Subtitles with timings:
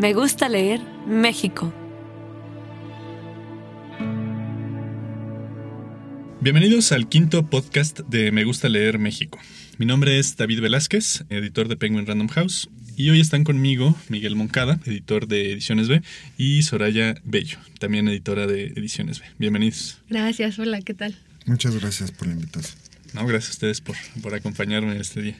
[0.00, 1.70] Me gusta leer México.
[6.40, 9.38] Bienvenidos al quinto podcast de Me gusta leer México.
[9.76, 14.36] Mi nombre es David Velázquez, editor de Penguin Random House, y hoy están conmigo Miguel
[14.36, 16.00] Moncada, editor de Ediciones B,
[16.38, 19.26] y Soraya Bello, también editora de Ediciones B.
[19.36, 19.98] Bienvenidos.
[20.08, 21.14] Gracias, hola, ¿qué tal?
[21.44, 22.78] Muchas gracias por la invitación.
[23.12, 25.36] No, gracias a ustedes por, por acompañarme en este día.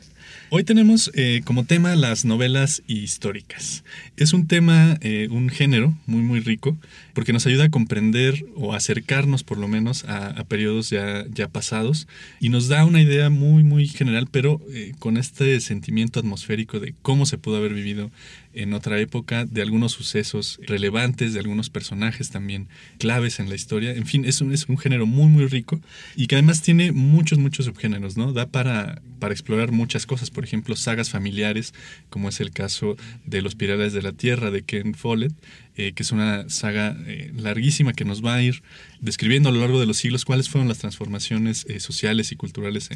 [0.53, 3.85] Hoy tenemos eh, como tema las novelas históricas.
[4.17, 6.77] Es un tema, eh, un género muy muy rico,
[7.15, 12.09] porque nos ayuda a comprender o acercarnos por lo menos a, periodos ya, ya pasados
[12.41, 16.95] y nos da una idea muy muy general, pero eh, con este sentimiento atmosférico de
[17.01, 18.11] cómo se pudo haber vivido
[18.53, 23.93] en otra época, de algunos sucesos relevantes, de algunos personajes también claves en la historia.
[23.93, 25.81] En fin, es un, es un género muy, muy rico
[26.17, 28.33] y que además tiene muchos, muchos subgéneros, ¿no?
[28.33, 31.75] Da para, para explorar muchas cosas, por ejemplo, sagas familiares,
[32.09, 35.33] como es el caso de Los Pilares de la Tierra de Ken Follett,
[35.77, 38.63] eh, que es una saga eh, larguísima que nos va a ir
[39.01, 42.91] describiendo a lo largo de los siglos cuáles fueron las transformaciones eh, sociales y culturales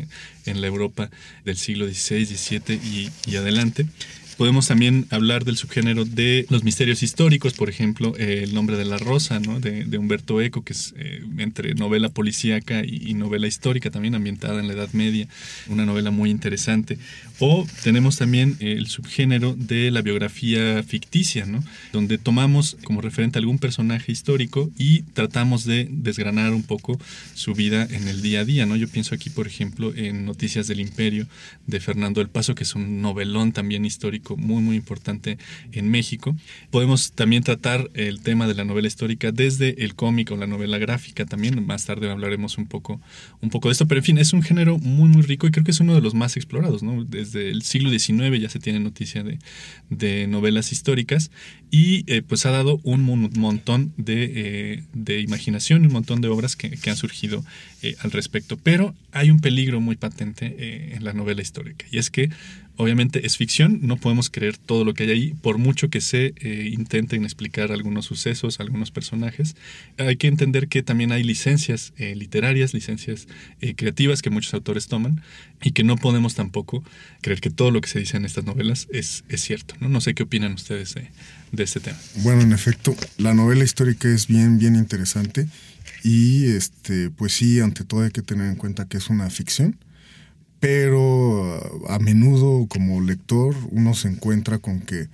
[0.45, 1.11] en la Europa
[1.45, 3.87] del siglo XVI, XVII y, y adelante.
[4.37, 8.99] Podemos también hablar del subgénero de los misterios históricos, por ejemplo, El nombre de la
[8.99, 9.61] rosa, ¿no?
[9.61, 14.67] de, Humberto Eco, que es eh, entre novela policíaca y, novela histórica, también ambientada en
[14.67, 15.29] la Edad Media,
[15.69, 16.99] una novela muy interesante.
[17.47, 21.63] O tenemos también el subgénero de la biografía ficticia, ¿no?
[21.93, 26.99] donde tomamos como referente algún personaje histórico y tratamos de desgranar un poco
[27.35, 28.65] su vida en el día a día.
[28.65, 28.77] ¿no?
[28.77, 31.27] Yo pienso aquí, por ejemplo, en Noticias del Imperio
[31.67, 35.37] de Fernando del Paso, que es un novelón también histórico muy, muy importante
[35.73, 36.35] en México.
[36.71, 40.79] Podemos también tratar el tema de la novela histórica desde el cómic o la novela
[40.79, 41.67] gráfica también.
[41.67, 43.03] Más tarde hablaremos un poco,
[43.43, 45.65] un poco de esto, pero en fin, es un género muy, muy rico y creo
[45.65, 46.83] que es uno de los más explorados.
[46.83, 47.05] ¿no?
[47.05, 49.39] Desde el siglo XIX ya se tiene noticia de,
[49.91, 51.31] de novelas históricas
[51.71, 56.55] y eh, pues ha dado un montón de, eh, de, imaginación un montón de obras
[56.55, 57.45] que, que han surgido
[57.83, 58.57] eh, al respecto.
[58.57, 62.31] Pero hay un peligro muy patente en la novela histórica y es que
[62.77, 66.35] obviamente es ficción, no podemos creer todo lo que hay ahí, por mucho que se
[66.37, 69.55] eh, intenten explicar algunos sucesos, algunos personajes.
[69.99, 73.29] Hay que entender que también hay licencias eh, literarias, licencias
[73.61, 75.23] eh, creativas que muchos autores toman
[75.63, 76.83] y que no podemos tampoco
[77.21, 79.75] creer que todo lo que se dice en estas novelas es, es cierto.
[79.81, 79.89] ¿no?
[79.89, 81.09] no sé qué opinan ustedes de,
[81.53, 81.99] de este tema.
[82.17, 85.47] Bueno, en efecto, la novela histórica es bien, bien interesante
[86.03, 89.79] y este, pues sí, ante todo hay que tener en cuenta que es una ficción
[90.65, 95.09] pero a menudo como lector uno se encuentra con que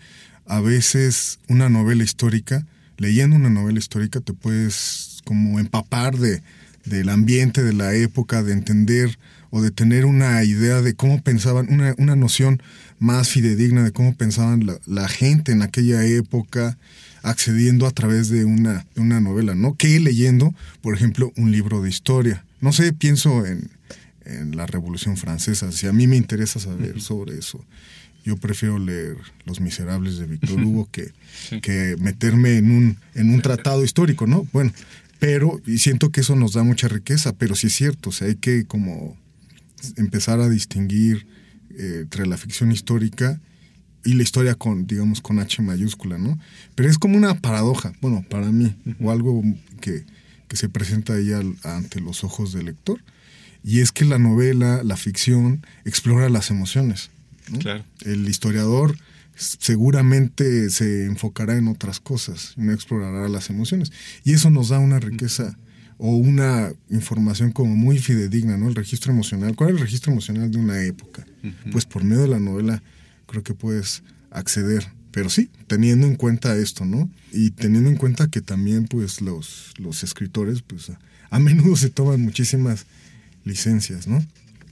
[0.46, 2.64] a veces una novela histórica,
[2.98, 6.40] leyendo una novela histórica te puedes como empapar de,
[6.84, 9.18] del ambiente de la época, de entender
[9.50, 12.62] o de tener una idea de cómo pensaban, una, una noción
[13.00, 16.78] más fidedigna de cómo pensaban la, gente en aquella época,
[17.24, 19.74] accediendo a través de una, una novela, ¿no?
[19.74, 22.44] Que leyendo, por ejemplo, un libro de historia.
[22.60, 23.68] No sé, pienso en,
[24.38, 25.72] en la Revolución Francesa.
[25.72, 27.64] Si a mí me interesa saber sobre eso,
[28.24, 31.12] yo prefiero leer Los Miserables de Víctor Hugo que,
[31.62, 34.46] que meterme en un, en un tratado histórico, ¿no?
[34.52, 34.72] Bueno,
[35.18, 38.28] pero, y siento que eso nos da mucha riqueza, pero sí es cierto, o sea,
[38.28, 39.16] hay que como
[39.96, 41.26] empezar a distinguir
[41.70, 43.41] eh, entre la ficción histórica
[44.04, 46.38] y la historia con, digamos, con H mayúscula, ¿no?
[46.74, 49.42] Pero es como una paradoja, bueno, para mí, o algo
[49.80, 50.04] que,
[50.48, 51.32] que se presenta ahí
[51.64, 53.00] ante los ojos del lector
[53.62, 57.10] y es que la novela, la ficción, explora las emociones.
[58.04, 58.97] El historiador
[59.36, 63.92] seguramente se enfocará en otras cosas, no explorará las emociones.
[64.24, 65.57] Y eso nos da una riqueza
[65.98, 68.68] o una información como muy fidedigna, ¿no?
[68.68, 69.54] El registro emocional.
[69.57, 71.27] ¿Cuál es el registro emocional de una época?
[71.72, 72.83] Pues por medio de la novela
[73.27, 74.89] creo que puedes acceder.
[75.10, 77.10] Pero sí, teniendo en cuenta esto, ¿no?
[77.33, 80.92] Y teniendo en cuenta que también, pues, los, los escritores, pues,
[81.30, 82.86] a menudo se toman muchísimas
[83.45, 84.25] licencias, ¿no?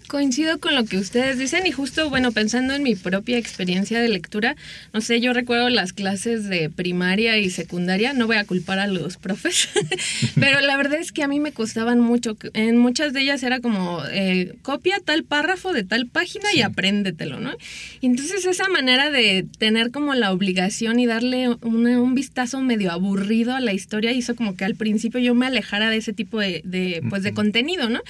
[0.08, 4.08] Coincido con lo que ustedes dicen y justo, bueno, pensando en mi propia experiencia de
[4.08, 4.56] lectura,
[4.94, 8.86] no sé, yo recuerdo las clases de primaria y secundaria, no voy a culpar a
[8.86, 9.68] los profes,
[10.40, 12.38] pero la verdad es que a mí me costaban mucho.
[12.54, 17.38] En muchas de ellas era como, eh, copia tal párrafo de tal página y apréndetelo,
[17.38, 17.52] ¿no?
[18.00, 23.54] Y entonces esa manera de tener como la obligación y darle un vistazo medio aburrido
[23.54, 26.62] a la historia hizo como que al principio yo me alejara de ese tipo de,
[26.64, 28.00] de pues, de contenido, ¿no?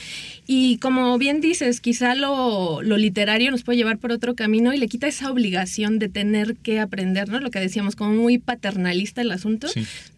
[0.46, 4.88] Y como bien dices, quizá lo, literario nos puede llevar por otro camino y le
[4.88, 7.40] quita esa obligación de tener que aprender, ¿no?
[7.40, 9.68] Lo que decíamos, como muy paternalista el asunto,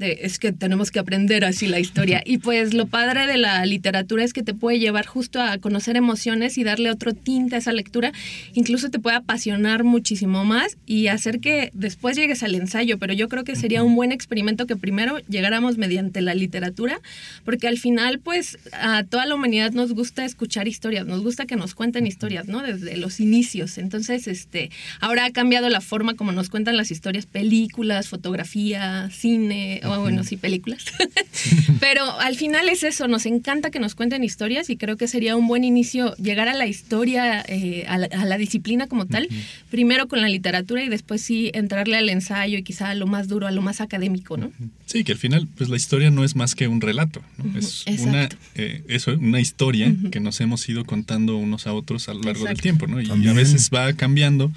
[0.00, 2.25] de es que tenemos que aprender así la historia.
[2.26, 5.96] y pues lo padre de la literatura es que te puede llevar justo a conocer
[5.96, 8.11] emociones y darle otro tinte a esa lectura,
[8.52, 13.28] incluso te puede apasionar muchísimo más y hacer que después llegues al ensayo, pero yo
[13.28, 16.99] creo que sería un buen experimento que primero llegáramos mediante la literatura,
[17.44, 21.60] porque al final pues a toda la humanidad nos gusta escuchar historias, nos gusta que
[21.61, 22.62] nos cuenten historias, ¿no?
[22.62, 23.79] Desde los inicios.
[23.79, 24.71] Entonces, este,
[25.01, 30.25] ahora ha cambiado la forma como nos cuentan las historias, películas, fotografía, cine, o bueno,
[30.25, 30.85] sí, películas.
[31.81, 35.37] Pero al final es eso, nos encanta que nos cuenten historias y creo que sería
[35.37, 39.29] un buen inicio llegar a la historia, eh, a, la, disciplina como tal,
[39.71, 43.29] primero con la literatura y después sí entrarle al ensayo y quizá a lo más
[43.29, 44.51] duro, a lo más académico, ¿no?
[44.91, 47.57] Sí, que al final, pues la historia no es más que un relato, ¿no?
[47.57, 52.15] Es una, eh, eso, una historia que nos hemos ido contando unos a otros a
[52.15, 53.01] lo largo del tiempo, ¿no?
[53.01, 54.51] Y a veces va cambiando,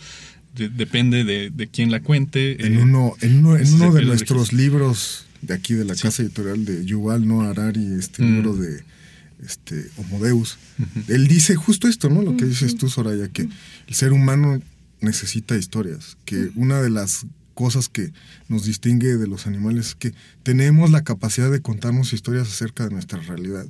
[0.56, 2.66] depende de, de, quién la cuente.
[2.66, 6.24] En eh, uno, en uno, en uno de nuestros libros de aquí de la casa
[6.24, 8.34] editorial de Yuval Noah Harari, este mm.
[8.34, 8.82] libro de
[9.46, 10.58] este Homodeus,
[11.10, 12.24] él dice justo esto, ¿no?
[12.24, 14.60] Lo que dices tú, Soraya, que el ser humano
[15.00, 18.12] necesita historias, que una de las cosas que
[18.48, 20.14] nos distingue de los animales es que
[20.44, 23.66] tenemos la capacidad de contarnos historias acerca de nuestra realidad.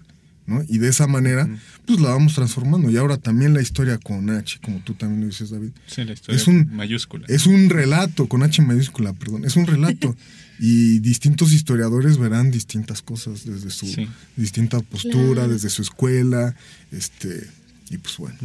[0.67, 1.47] Y de esa manera,
[1.85, 2.89] pues la vamos transformando.
[2.89, 5.69] Y ahora también la historia con H, como tú también lo dices, David.
[5.87, 7.25] Sí, la historia es un, mayúscula.
[7.29, 9.45] Es un relato, con H mayúscula, perdón.
[9.45, 10.15] Es un relato.
[10.59, 13.87] y distintos historiadores verán distintas cosas desde su
[14.35, 16.55] distinta postura, desde su escuela,
[16.91, 17.47] este
[17.89, 18.37] y pues bueno.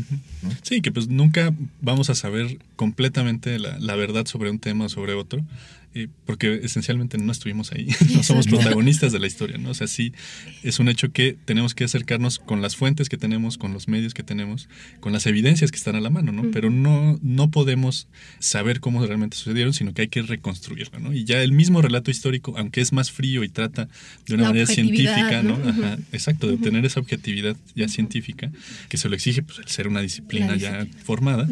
[0.62, 4.88] Sí, que pues nunca vamos a saber completamente la, la verdad sobre un tema o
[4.88, 5.44] sobre otro
[6.24, 9.70] porque esencialmente no estuvimos ahí, no somos protagonistas de la historia, ¿no?
[9.70, 10.12] O sea, sí
[10.62, 14.14] es un hecho que tenemos que acercarnos con las fuentes que tenemos, con los medios
[14.14, 14.68] que tenemos,
[15.00, 16.50] con las evidencias que están a la mano, ¿no?
[16.52, 18.08] Pero no, no podemos
[18.38, 21.12] saber cómo realmente sucedieron, sino que hay que reconstruirlo, ¿no?
[21.12, 23.88] Y ya el mismo relato histórico, aunque es más frío y trata
[24.26, 25.58] de una manera científica, ¿no?
[26.12, 28.50] exacto, de obtener esa objetividad ya científica,
[28.88, 31.48] que se lo exige pues, el ser una disciplina ya formada,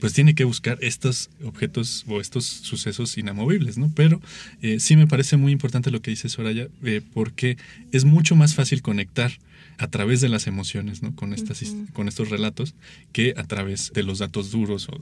[0.00, 3.90] pues tiene que buscar estos objetos o estos sucesos inamovibles, ¿no?
[3.94, 4.20] Pero
[4.62, 7.56] eh, sí me parece muy importante lo que dice Soraya, eh, porque
[7.92, 9.32] es mucho más fácil conectar
[9.78, 11.14] a través de las emociones, ¿no?
[11.14, 11.62] Con, estas,
[11.92, 12.74] con estos relatos,
[13.12, 15.00] que a través de los datos duros o,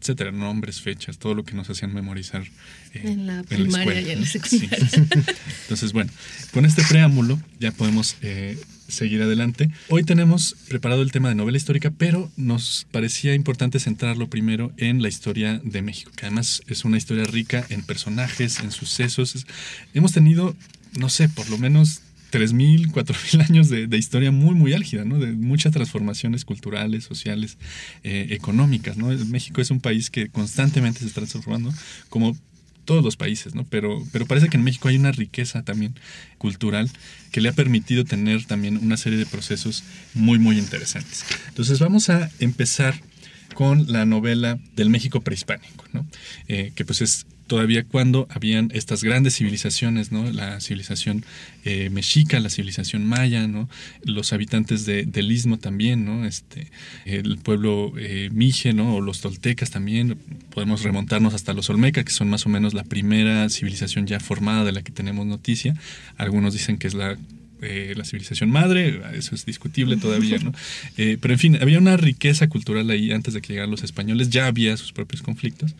[0.00, 2.42] etcétera, nombres, fechas, todo lo que nos hacían memorizar
[2.94, 4.88] eh, en la primaria y en la secundaria.
[5.62, 6.10] Entonces, bueno,
[6.52, 8.16] con este preámbulo ya podemos
[8.90, 9.70] seguir adelante.
[9.88, 15.02] Hoy tenemos preparado el tema de novela histórica, pero nos parecía importante centrarlo primero en
[15.02, 19.46] la historia de México, que además es una historia rica en personajes, en sucesos.
[19.94, 20.56] Hemos tenido,
[20.98, 25.18] no sé, por lo menos 3.000, 4.000 años de, historia muy, muy álgida, ¿no?
[25.18, 27.58] De muchas transformaciones culturales, sociales,
[28.02, 29.08] eh, económicas, ¿no?
[29.26, 31.72] México es un país que constantemente se está transformando,
[32.08, 32.36] como
[32.84, 33.64] todos los países, ¿no?
[33.64, 35.94] Pero, pero parece que en México hay una riqueza también
[36.38, 36.90] cultural
[37.30, 39.84] que le ha permitido tener también una serie de procesos
[40.14, 41.24] muy, muy interesantes.
[41.48, 43.00] Entonces vamos a empezar
[43.54, 46.06] con la novela del México prehispánico, ¿no?
[46.48, 50.30] Eh, que pues es todavía cuando habían estas grandes civilizaciones, ¿no?
[50.30, 51.24] La civilización
[51.64, 53.68] eh, mexica, la civilización maya, ¿no?
[54.04, 56.24] Los habitantes del istmo también, ¿no?
[56.24, 56.68] Este,
[57.06, 58.94] el pueblo eh, mije, ¿no?
[58.94, 60.16] O los toltecas también.
[60.54, 64.62] Podemos remontarnos hasta los olmecas, que son más o menos la primera civilización ya formada
[64.62, 65.74] de la que tenemos noticia.
[66.18, 67.18] Algunos dicen que es la
[67.62, 70.52] eh, la civilización madre, eso es discutible todavía, ¿no?
[71.20, 74.46] pero en fin, había una riqueza cultural ahí antes de que llegaran los españoles, ya
[74.46, 75.74] había sus propios conflictos.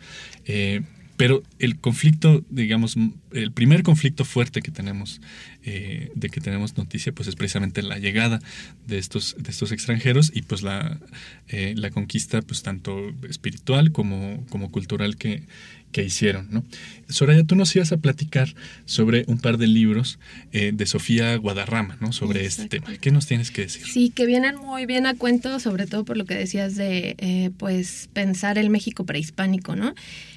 [1.21, 2.97] Pero el conflicto, digamos,
[3.31, 5.21] el primer conflicto fuerte que tenemos,
[5.63, 8.39] eh, de que tenemos noticia, pues es precisamente la llegada
[8.87, 10.99] de estos, de estos extranjeros y pues la,
[11.47, 15.43] eh, la conquista, pues tanto espiritual como, como cultural que,
[15.91, 16.47] que hicieron.
[16.49, 16.65] ¿no?
[17.07, 20.17] Soraya, tú nos ibas a platicar sobre un par de libros
[20.51, 22.13] eh, de Sofía Guadarrama, ¿no?
[22.13, 22.97] Sobre este tema.
[22.97, 23.85] ¿Qué nos tienes que decir?
[23.85, 28.09] Sí, que vienen muy bien a cuento, sobre todo por lo que decías de, pues,
[28.11, 29.93] pensar el México prehispánico, ¿no?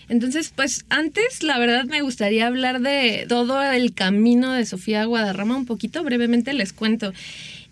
[0.09, 5.57] Entonces, pues antes, la verdad, me gustaría hablar de todo el camino de Sofía Guadarrama
[5.57, 7.13] un poquito, brevemente les cuento.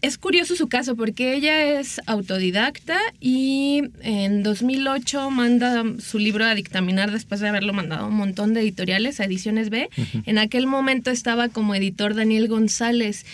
[0.00, 6.56] es curioso su caso porque ella es autodidacta y en 2008 manda su libro a
[6.56, 9.88] dictaminar después de haberlo mandado a un montón de editoriales, a Ediciones B.
[10.26, 13.24] En aquel momento estaba como editor Daniel González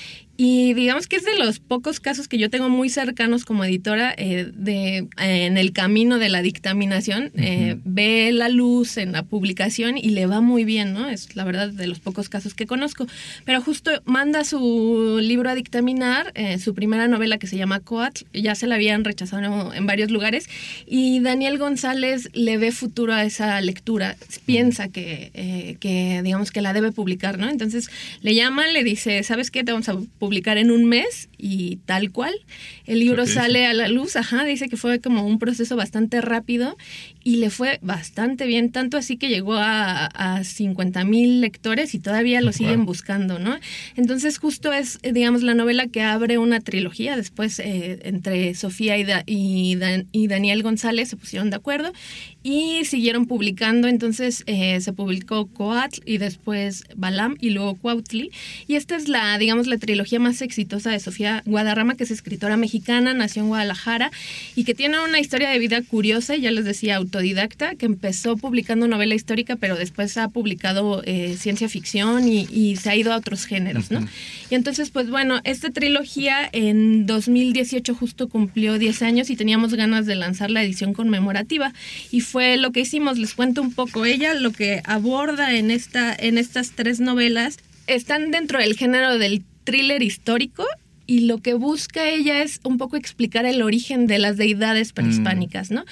[0.40, 4.14] y digamos que es de los pocos casos que yo tengo muy cercanos como editora
[4.16, 7.32] eh, de, en el camino de la dictaminación.
[7.34, 11.08] Eh, ve la luz en la publicación y le va muy bien, ¿no?
[11.08, 13.08] Es la verdad de los pocos casos que conozco.
[13.44, 18.20] Pero justo manda su libro a dictaminar, eh, su primera novela que se llama Coat,
[18.32, 20.48] ya se la habían rechazado en varios lugares.
[20.86, 24.16] Y Daniel González le ve futuro a esa lectura.
[24.46, 27.50] Piensa que, que digamos, que la debe publicar, ¿no?
[27.50, 27.90] Entonces
[28.20, 29.64] le llama, le dice, ¿sabes qué?
[29.64, 32.34] Te vamos a publicar publicar en un mes y tal cual.
[32.84, 36.76] El libro sale a la luz, ajá, dice que fue como un proceso bastante rápido
[37.24, 41.98] y le fue bastante bien, tanto así que llegó a, a 50 mil lectores y
[41.98, 43.58] todavía lo siguen buscando, ¿no?
[43.96, 48.98] Entonces justo es, eh, digamos, la novela que abre una trilogía, después eh, entre Sofía
[48.98, 49.78] y, y,
[50.12, 51.92] y Daniel González se pusieron de acuerdo
[52.42, 53.88] y siguieron publicando.
[53.88, 58.30] Entonces eh, se publicó Coatl y después Balam y luego Cuautli.
[58.66, 62.56] Y esta es la, digamos, la trilogía más exitosa de Sofía Guadarrama, que es escritora
[62.56, 64.10] mexicana, nació en Guadalajara
[64.54, 68.88] y que tiene una historia de vida curiosa, ya les decía, autodidacta, que empezó publicando
[68.88, 73.44] novela histórica, pero después ha publicado eh, ciencia ficción y, se ha ido a otros
[73.44, 74.06] géneros, ¿no?
[74.50, 80.06] Y entonces, pues bueno, esta trilogía en 2018 justo cumplió 10 años y teníamos ganas
[80.06, 81.72] de lanzar la edición conmemorativa.
[82.10, 84.04] Y fue lo que hicimos, les cuento un poco.
[84.04, 89.42] Ella lo que aborda en, esta, en estas tres novelas están dentro del género del
[89.64, 90.64] thriller histórico
[91.08, 95.70] y lo que busca ella es un poco explicar el origen de las deidades prehispánicas,
[95.70, 95.86] ¿no?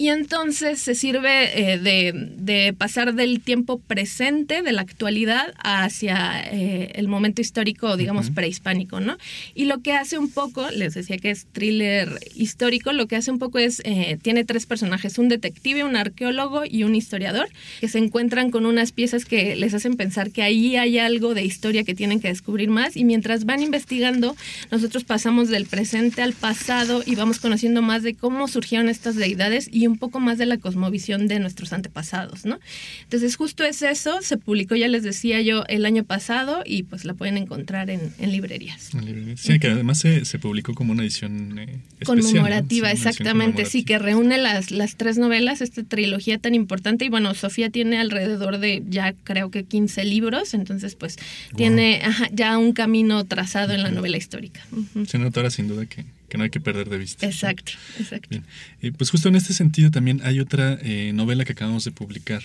[0.00, 6.92] Y entonces se sirve eh, de, pasar del tiempo presente, de la actualidad, hacia eh,
[6.94, 9.18] el momento histórico, digamos, prehispánico, ¿no?
[9.54, 13.30] Y lo que hace un poco, les decía que es thriller histórico, lo que hace
[13.30, 17.88] un poco es, eh, tiene tres personajes, un detective, un arqueólogo y un historiador, que
[17.88, 21.84] se encuentran con unas piezas que les hacen pensar que ahí hay algo de historia
[21.84, 22.96] que tienen que descubrir más.
[22.96, 24.34] Y mientras van investigando,
[24.70, 29.68] nosotros pasamos del presente al pasado y vamos conociendo más de cómo surgieron estas deidades
[29.70, 32.58] y un poco más de la cosmovisión de nuestros antepasados, ¿no?
[33.02, 37.04] Entonces justo es eso, se publicó, ya les decía yo, el año pasado y pues
[37.04, 38.90] la pueden encontrar en, librerías.
[39.36, 44.70] Sí, que además se, publicó como una edición eh, conmemorativa, exactamente, sí, que reúne las,
[44.70, 47.04] las tres novelas, esta trilogía tan importante.
[47.04, 51.16] Y bueno, Sofía tiene alrededor de ya creo que 15 libros, entonces pues
[51.56, 54.60] tiene ya un camino trazado en la novela histórica.
[55.06, 57.26] Se notará sin duda que que no hay que perder de vista.
[57.26, 58.38] Exacto, exacto.
[58.80, 62.42] Eh, pues justo en este sentido también hay otra eh, novela que acabamos de publicar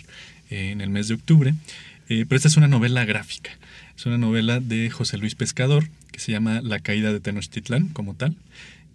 [0.50, 1.54] eh, en el mes de octubre,
[2.08, 3.51] pero esta es una novela gráfica.
[3.98, 8.13] Es una novela de José Luis Pescador que se llama La caída de Tenochtitlán como
[8.13, 8.36] tal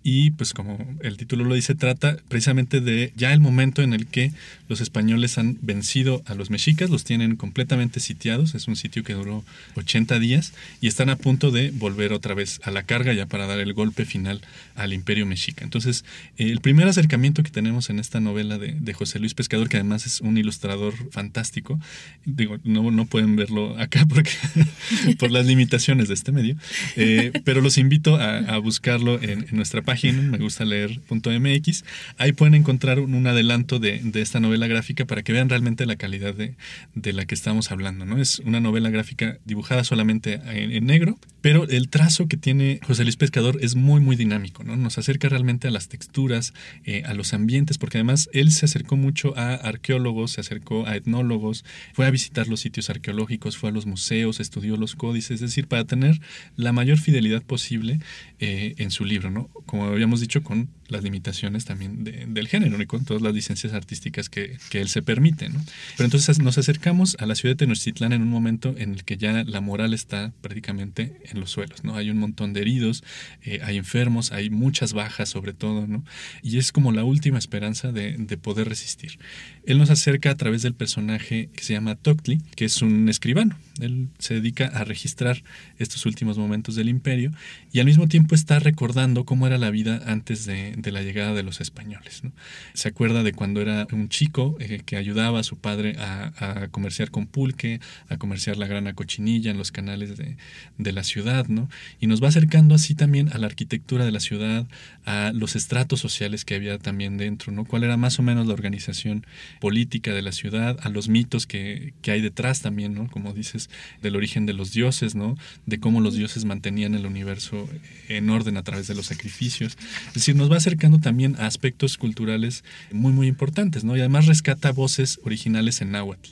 [0.03, 4.07] y pues como el título lo dice, trata precisamente de ya el momento en el
[4.07, 4.33] que
[4.69, 9.13] los españoles han vencido a los mexicas, los tienen completamente sitiados, es un sitio que
[9.13, 13.27] duró 80 días y están a punto de volver otra vez a la carga ya
[13.27, 14.41] para dar el golpe final
[14.75, 15.65] al imperio mexica.
[15.65, 16.05] Entonces,
[16.39, 20.21] el primer acercamiento que tenemos en esta novela de, José Luis Pescador, que además es
[20.21, 21.79] un ilustrador fantástico,
[22.25, 24.33] digo, no, no pueden verlo acá porque
[25.19, 26.57] por las limitaciones de este medio,
[26.97, 31.85] eh, pero los invito a, buscarlo en, en nuestra página página, me gusta leer.mx,
[32.17, 36.33] ahí pueden encontrar un, adelanto de, esta novela gráfica para que vean realmente la calidad
[36.33, 38.05] de, la que estamos hablando.
[38.05, 38.23] ¿no?
[38.23, 43.17] Es una novela gráfica dibujada solamente en, negro, pero el trazo que tiene José Luis
[43.17, 44.63] Pescador es muy, muy dinámico.
[44.63, 44.77] ¿no?
[44.77, 46.55] Nos acerca realmente a las texturas,
[46.85, 50.95] eh, a los ambientes, porque además él se acercó mucho a arqueólogos, se acercó a
[50.95, 55.41] etnólogos, fue a visitar los sitios arqueológicos, fue a los museos, estudió los códices, es
[55.41, 56.21] decir, para tener
[56.55, 57.99] la mayor fidelidad posible
[58.39, 59.33] eh, en su libro.
[59.33, 59.51] ¿no?
[59.85, 64.59] Habíamos dicho, con las limitaciones también del género y con todas las licencias artísticas que,
[64.73, 65.49] él se permite.
[65.97, 69.17] Pero entonces nos acercamos a la ciudad de Tenochtitlán en un momento en el que
[69.17, 71.85] ya la moral está prácticamente en los suelos.
[71.85, 71.97] ¿no?
[71.97, 73.05] Hay un montón de heridos,
[73.43, 76.05] eh, hay enfermos, hay muchas bajas sobre todo, ¿no?
[76.43, 79.19] y es como la última esperanza de, poder resistir.
[79.67, 83.59] Él nos acerca a través del personaje que se llama Toctli, que es un escribano.
[83.81, 85.43] Él se dedica a registrar
[85.79, 87.33] estos últimos momentos del imperio
[87.73, 91.35] y al mismo tiempo está recordando cómo era la vida antes de, de la llegada
[91.35, 92.25] de los españoles.
[92.25, 92.33] ¿no?
[92.75, 96.69] Se acuerda de cuando era un chico eh, que ayudaba a su padre a, a,
[96.69, 100.37] comerciar con pulque, a comerciar la grana cochinilla en los canales de,
[100.79, 101.69] de, la ciudad, ¿no?
[102.01, 104.67] Y nos va acercando así también a la arquitectura de la ciudad,
[105.05, 107.65] a los estratos sociales que había también dentro, ¿no?
[107.65, 109.27] Cuál era más o menos la organización
[109.61, 113.09] política de la ciudad, a los mitos que, que hay detrás también, ¿no?
[113.09, 113.71] Como dices,
[114.03, 115.37] del origen de los dioses, ¿no?
[115.67, 117.69] De cómo los dioses mantenían el universo
[118.09, 119.77] en orden a través de los sacrificios.
[120.09, 122.63] Es decir, nos va acercando también a aspectos culturales
[122.93, 123.97] muy, muy importantes, ¿no?
[123.97, 126.31] Y además rescata voces originales en náhuatl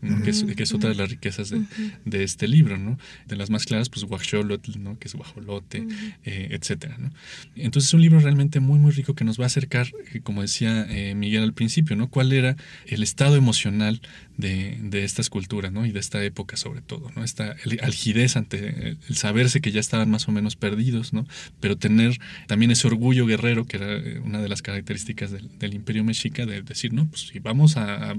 [0.00, 1.62] que, es, que, es, otra de las riquezas de,
[2.04, 2.98] de, este libro, ¿no?
[3.26, 4.98] De las más claras, pues Huaxolotl, ¿no?
[4.98, 5.86] Que es guajolote,
[6.24, 7.10] eh, etcétera, ¿no?
[7.54, 10.42] Entonces es un libro realmente muy, muy rico que nos va a acercar, eh, como
[10.42, 12.08] decía eh, Miguel al principio, ¿no?
[12.08, 14.00] ¿Cuál era el estado emocional
[14.36, 15.86] de, de, estas culturas, ¿no?
[15.86, 17.24] Y de esta época sobre todo, ¿no?
[17.24, 21.26] Esta algidez ante el saberse que ya estaban más o menos perdidos, ¿no?
[21.60, 26.04] Pero tener también ese orgullo guerrero, que era una de las características del, del imperio
[26.04, 28.16] mexica, de decir, no, pues si vamos a, a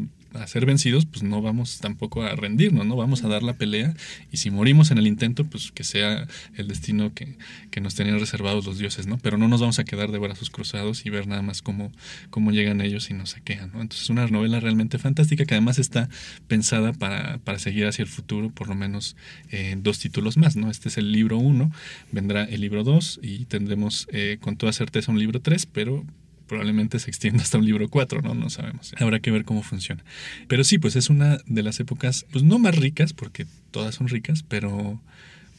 [0.47, 2.95] ser vencidos, pues no vamos tampoco a rendirnos, ¿no?
[2.95, 3.93] Vamos a dar la pelea
[4.31, 7.37] y si morimos en el intento, pues que sea el destino que,
[7.71, 9.17] que nos tenían reservados los dioses, ¿no?
[9.17, 11.91] Pero no nos vamos a quedar de brazos cruzados y ver nada más cómo,
[12.29, 13.81] cómo llegan ellos y nos saquean, ¿no?
[13.81, 16.09] Entonces es una novela realmente fantástica que además está
[16.47, 19.15] pensada para, para seguir hacia el futuro, por lo menos
[19.51, 20.69] eh, dos títulos más, ¿no?
[20.69, 21.71] Este es el libro uno,
[22.11, 26.05] vendrá el libro dos y tendremos eh, con toda certeza un libro tres, pero
[26.47, 28.33] probablemente se extienda hasta un libro 4, ¿no?
[28.33, 28.93] No sabemos.
[28.99, 30.03] Habrá que ver cómo funciona.
[30.47, 34.07] Pero sí, pues es una de las épocas, pues no más ricas, porque todas son
[34.07, 34.99] ricas, pero,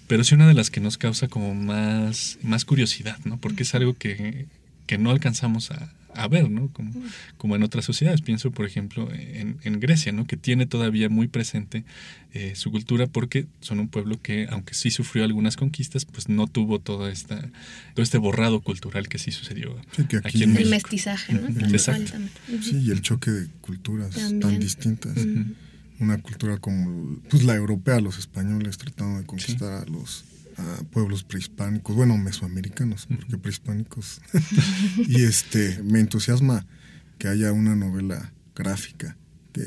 [0.07, 3.39] pero sí una de las que nos causa como más, más curiosidad, ¿no?
[3.39, 4.47] Porque es algo que,
[4.87, 6.69] que no alcanzamos a, a ver, ¿no?
[6.73, 6.93] Como,
[7.37, 8.23] como, en otras sociedades.
[8.23, 10.27] Pienso, por ejemplo, en, en Grecia, ¿no?
[10.27, 11.85] Que tiene todavía muy presente
[12.35, 16.47] eh, su cultura porque son un pueblo que, aunque sí sufrió algunas conquistas, pues no
[16.47, 17.41] tuvo toda esta,
[17.95, 21.49] todo este borrado cultural que sí sucedió sí, que aquí, aquí en El mestizaje, ¿no?
[21.69, 22.13] Exacto.
[22.63, 24.41] Sí, y el choque de culturas También.
[24.41, 25.17] tan distintas.
[26.01, 29.91] Una cultura como pues, la europea, los españoles tratando de conquistar sí.
[29.91, 30.25] a los
[30.59, 34.21] a pueblos prehispánicos, bueno, mesoamericanos, porque prehispánicos.
[35.09, 36.67] y este, me entusiasma
[37.19, 39.17] que haya una novela gráfica
[39.53, 39.63] que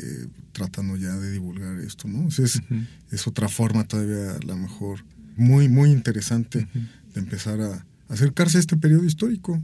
[0.51, 2.27] tratando ya de divulgar esto, ¿no?
[2.27, 2.87] O sea, es, uh -huh.
[3.11, 5.05] es, otra forma todavía, a lo mejor,
[5.37, 7.13] muy, muy interesante uh -huh.
[7.13, 9.61] de empezar a acercarse a este periodo histórico,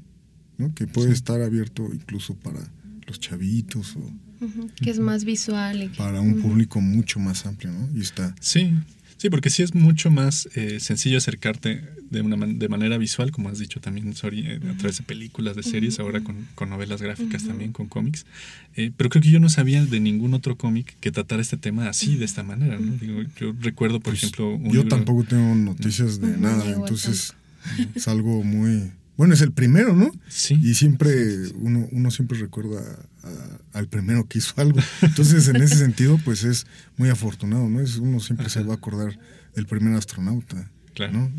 [0.58, 0.74] ¿no?
[0.74, 1.14] Que puede sí.
[1.16, 2.60] estar abierto incluso para
[3.06, 4.00] los chavitos o...
[4.00, 4.72] Uh -huh.
[4.76, 5.84] Que es más visual.
[5.84, 5.98] Y que...
[5.98, 7.90] Para un público mucho más amplio, ¿no?
[7.98, 8.34] Y está...
[8.40, 8.74] Sí,
[9.18, 13.32] Sí, porque sí es mucho más eh, sencillo acercarte de una man de manera visual,
[13.32, 16.06] como has dicho también, sorry, eh, a través de películas, de series, uh -huh.
[16.06, 17.50] ahora con, con, novelas gráficas uh -huh.
[17.50, 18.26] también, con cómics.
[18.76, 21.90] Eh, pero creo que yo no sabía de ningún otro cómic que tratara este tema
[21.90, 22.78] así, de esta manera.
[22.80, 22.96] ¿no?
[22.98, 24.54] Digo, yo recuerdo, por pues ejemplo...
[24.54, 24.90] Un yo libro...
[24.90, 27.34] tampoco tengo noticias de nada, entonces
[27.96, 28.92] es algo muy...
[29.18, 30.12] Bueno, es el primero, ¿no?
[30.30, 30.60] Sí.
[30.62, 32.80] Y siempre, uno, uno siempre recuerda
[33.24, 34.80] a, al primero que hizo algo.
[35.02, 37.82] Entonces, en ese sentido, pues es muy afortunado, ¿no?
[37.82, 38.54] Es, uno siempre Ajá.
[38.54, 39.20] se va a acordar
[39.56, 40.72] del primer astronauta.
[40.94, 41.14] Claro.
[41.14, 41.32] ¿no?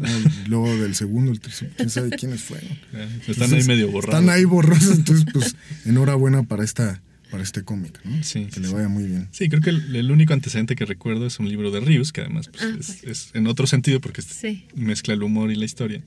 [0.47, 2.69] Luego del segundo, el tercero, quién sabe quiénes fueron.
[2.91, 3.11] Claro.
[3.27, 4.21] Están ahí medio borrados.
[4.21, 8.23] Están ahí borrosos, entonces, pues, enhorabuena para esta para este cómic, ¿no?
[8.23, 8.93] Sí, que sí, le vaya sí.
[8.93, 9.29] muy bien.
[9.33, 12.23] Sí, creo que el, el, único antecedente que recuerdo es un libro de Rius, que
[12.23, 13.05] además pues, ah, es, pues.
[13.05, 14.65] es, en otro sentido porque sí.
[14.75, 16.03] mezcla el humor y la historia,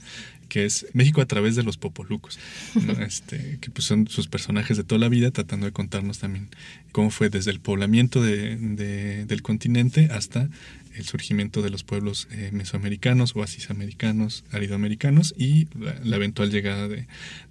[0.50, 2.40] que es México a través de los popolucos,
[2.76, 2.94] ¿no?
[3.06, 6.50] este, que pues son sus personajes de toda la vida tratando de contarnos también
[6.92, 10.50] cómo fue desde el poblamiento de, de, del continente hasta
[10.96, 16.88] el surgimiento de los pueblos eh, mesoamericanos, oasis americanos, aridoamericanos y la, la eventual llegada
[16.88, 17.08] de,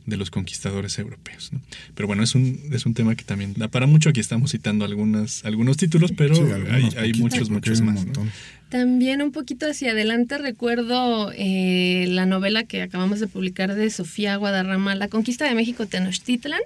[0.07, 1.53] de, los conquistadores europeos.
[1.53, 1.61] ¿no?
[1.95, 4.11] Pero bueno, es un, es un tema que también da para mucho.
[4.11, 8.07] Aquí estamos citando algunas, algunos títulos, pero sí, hay, hay, muchos, muchos más.
[8.07, 8.27] ¿no?
[8.71, 14.37] También un poquito hacia adelante recuerdo eh, la novela que acabamos de publicar de Sofía
[14.37, 16.61] Guadarrama, La conquista de México Tenochtitlan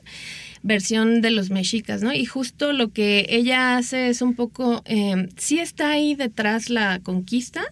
[0.64, 2.12] versión de los mexicas, ¿no?
[2.12, 7.00] Y justo lo que ella hace es un poco, eh, sí está ahí detrás la
[7.00, 7.62] conquista,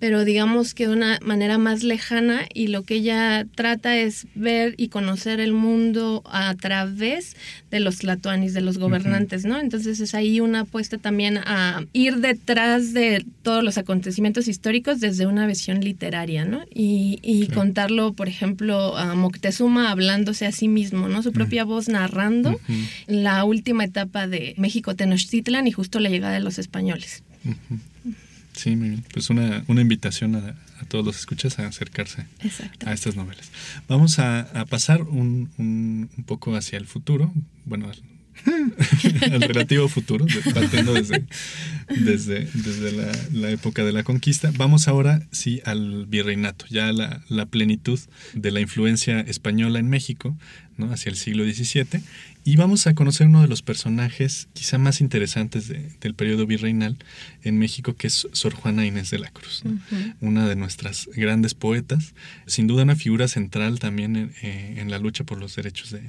[0.00, 4.74] pero digamos que de una manera más lejana y lo que ella trata es ver
[4.78, 7.36] y conocer el mundo a través
[7.70, 9.50] de los tlatoanis, de los gobernantes, uh -huh.
[9.50, 9.60] ¿no?
[9.60, 15.26] Entonces es ahí una apuesta también a ir detrás de todos los acontecimientos históricos desde
[15.26, 16.64] una visión literaria, ¿no?
[16.74, 21.22] Y, y contarlo, por ejemplo, a Moctezuma hablándose a sí mismo, ¿no?
[21.22, 21.74] Su propia uh -huh.
[21.74, 22.86] voz narrando uh -huh.
[23.06, 27.22] la última etapa de México Tenochtitlan y justo la llegada de los españoles.
[28.52, 29.04] Sí, muy bien.
[29.12, 32.88] Pues una, una invitación a, a, todos los escuchas a acercarse Exacto.
[32.88, 33.50] a estas novelas.
[33.88, 37.32] Vamos a, a pasar un, un, un, poco hacia el futuro,
[37.64, 38.02] bueno, al,
[39.32, 41.24] al relativo futuro, partiendo desde,
[41.88, 44.52] desde, desde la, la, época de la conquista.
[44.56, 47.98] Vamos ahora, sí, al virreinato, ya la, la plenitud
[48.34, 50.36] de la influencia española en México,
[50.76, 50.92] ¿no?
[50.92, 52.02] hacia el siglo XVII.
[52.50, 56.96] Y vamos a conocer uno de los personajes quizá más interesantes del periodo virreinal
[57.44, 59.62] en México, que es Sor Juana Inés de la Cruz,
[60.20, 62.12] una de nuestras grandes poetas,
[62.46, 66.02] sin duda una figura central también en, eh, la lucha por los derechos de,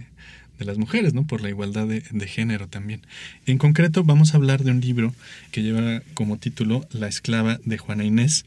[0.57, 1.27] las mujeres, ¿no?
[1.27, 3.01] por la igualdad de, de, género también.
[3.45, 5.13] En concreto vamos a hablar de un libro
[5.51, 8.45] que lleva como título La esclava de Juana Inés,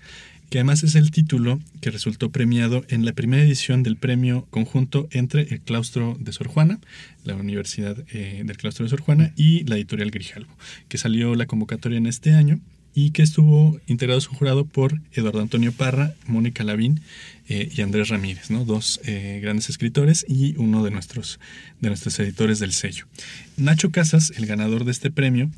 [0.51, 5.09] que además es el título que resultó premiado en la primera edición del premio conjunto
[5.11, 6.79] entre el claustro de Sor Juana,
[7.25, 10.53] la Universidad eh, del Claustro de Sor Juana y la editorial Grijalvo,
[10.89, 12.61] que salió la convocatoria en este año
[12.95, 17.01] y que estuvo integrado su jurado por Eduardo Antonio Parra, Mónica Lavín
[17.49, 18.65] eh, y Andrés Ramírez, ¿no?
[18.65, 21.41] dos eh, grandes escritores y uno de nuestros,
[21.81, 23.07] de nuestros editores del sello.
[23.57, 25.51] Nacho Casas, el ganador de este premio,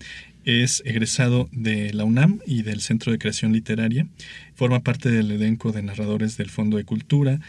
[0.47, 4.07] es egresado de la UNAM y del Centro de Creación Literaria.
[4.55, 7.41] Forma parte del elenco de narradores del Fondo de Cultura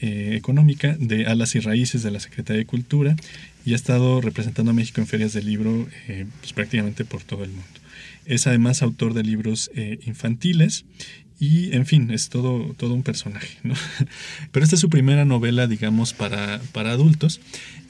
[0.00, 3.16] eh, Económica, de Alas y Raíces de la Secretaría de Cultura
[3.66, 7.42] y ha estado representando a México en ferias de libro eh, pues, prácticamente por todo
[7.42, 7.66] el mundo.
[8.24, 10.84] Es además autor de libros eh, infantiles
[11.40, 13.58] y, en fin, es todo, todo un personaje.
[13.62, 13.74] ¿no?
[14.52, 17.40] Pero esta es su primera novela, digamos, para, para adultos.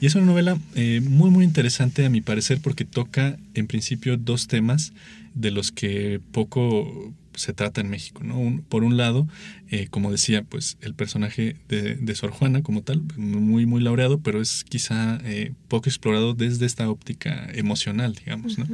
[0.01, 4.17] Y es una novela eh, muy, muy interesante a mi parecer porque toca, en principio,
[4.17, 4.93] dos temas
[5.35, 8.23] de los que poco se trata en México.
[8.23, 8.63] ¿no?
[8.69, 9.27] por un lado,
[9.69, 14.41] eh, como decía, pues el personaje de, Sor Juana como tal, muy, muy laureado, pero
[14.41, 18.57] es quizá eh, poco explorado desde esta óptica emocional, digamos.
[18.57, 18.65] ¿no?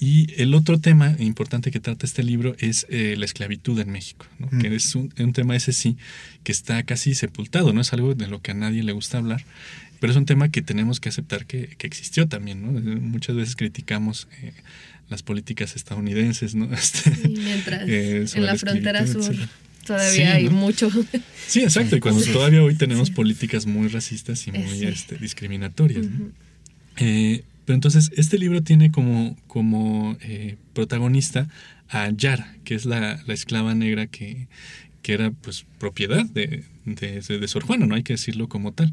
[0.00, 4.26] Y el otro tema importante que trata este libro es eh, la esclavitud en México,
[4.60, 5.96] que es un, tema ese sí
[6.44, 9.44] que está casi sepultado, no es algo de lo que a nadie le gusta hablar,
[9.98, 12.62] pero es un tema que tenemos que aceptar que, existió también.
[12.62, 12.80] ¿no?
[13.00, 14.52] Muchas veces criticamos eh,
[15.08, 16.68] las políticas estadounidenses, ¿no?
[16.72, 19.34] Este, mientras eh, en la frontera sur
[19.84, 20.90] todavía hay mucho.
[21.46, 26.06] Sí, exacto, y cuando todavía hoy tenemos políticas muy racistas y muy este, discriminatorias.
[27.68, 31.48] Pero entonces este libro tiene como, como eh, protagonista
[31.90, 34.48] a Yara, que es la, esclava negra que,
[35.02, 38.92] que era pues propiedad de, de, Sor Juana, no hay que decirlo como tal,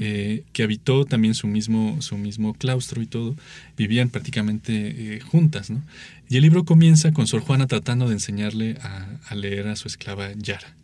[0.00, 3.36] eh, que habitó también su mismo, su mismo claustro y todo,
[3.76, 5.82] vivían prácticamente eh, juntas, ¿no?
[6.28, 9.86] Y el libro comienza con Sor Juana tratando de enseñarle a, a leer a su
[9.86, 10.76] esclava Yara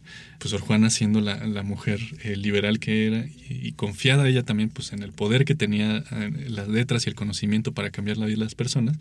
[0.42, 4.70] pues Sor Juana siendo la, la mujer eh, liberal que era y, confiada ella también
[4.70, 6.02] pues en el poder que tenía
[6.48, 8.96] las letras y el conocimiento para cambiar la vida de las personas,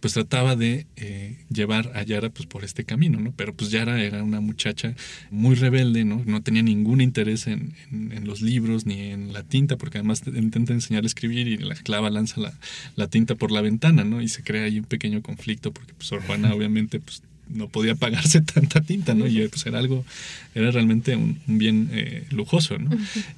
[0.00, 0.86] pues trataba de
[1.48, 3.32] llevar a Yara pues por este camino, ¿no?
[3.36, 4.94] Pero pues Yara era una muchacha
[5.30, 6.22] muy rebelde, ¿no?
[6.26, 10.72] No tenía ningún interés en, en, los libros ni en la tinta, porque además intenta
[10.72, 12.52] enseñar a escribir y la esclava lanza la,
[12.96, 14.20] la, tinta por la ventana, ¿no?
[14.20, 17.94] Y se crea ahí un pequeño conflicto porque pues Sor Juana obviamente pues no podía
[17.94, 19.26] pagarse tanta tinta, ¿no?
[19.26, 20.04] Y pues era algo,
[20.54, 22.90] era realmente un, bien eh, lujoso, ¿no?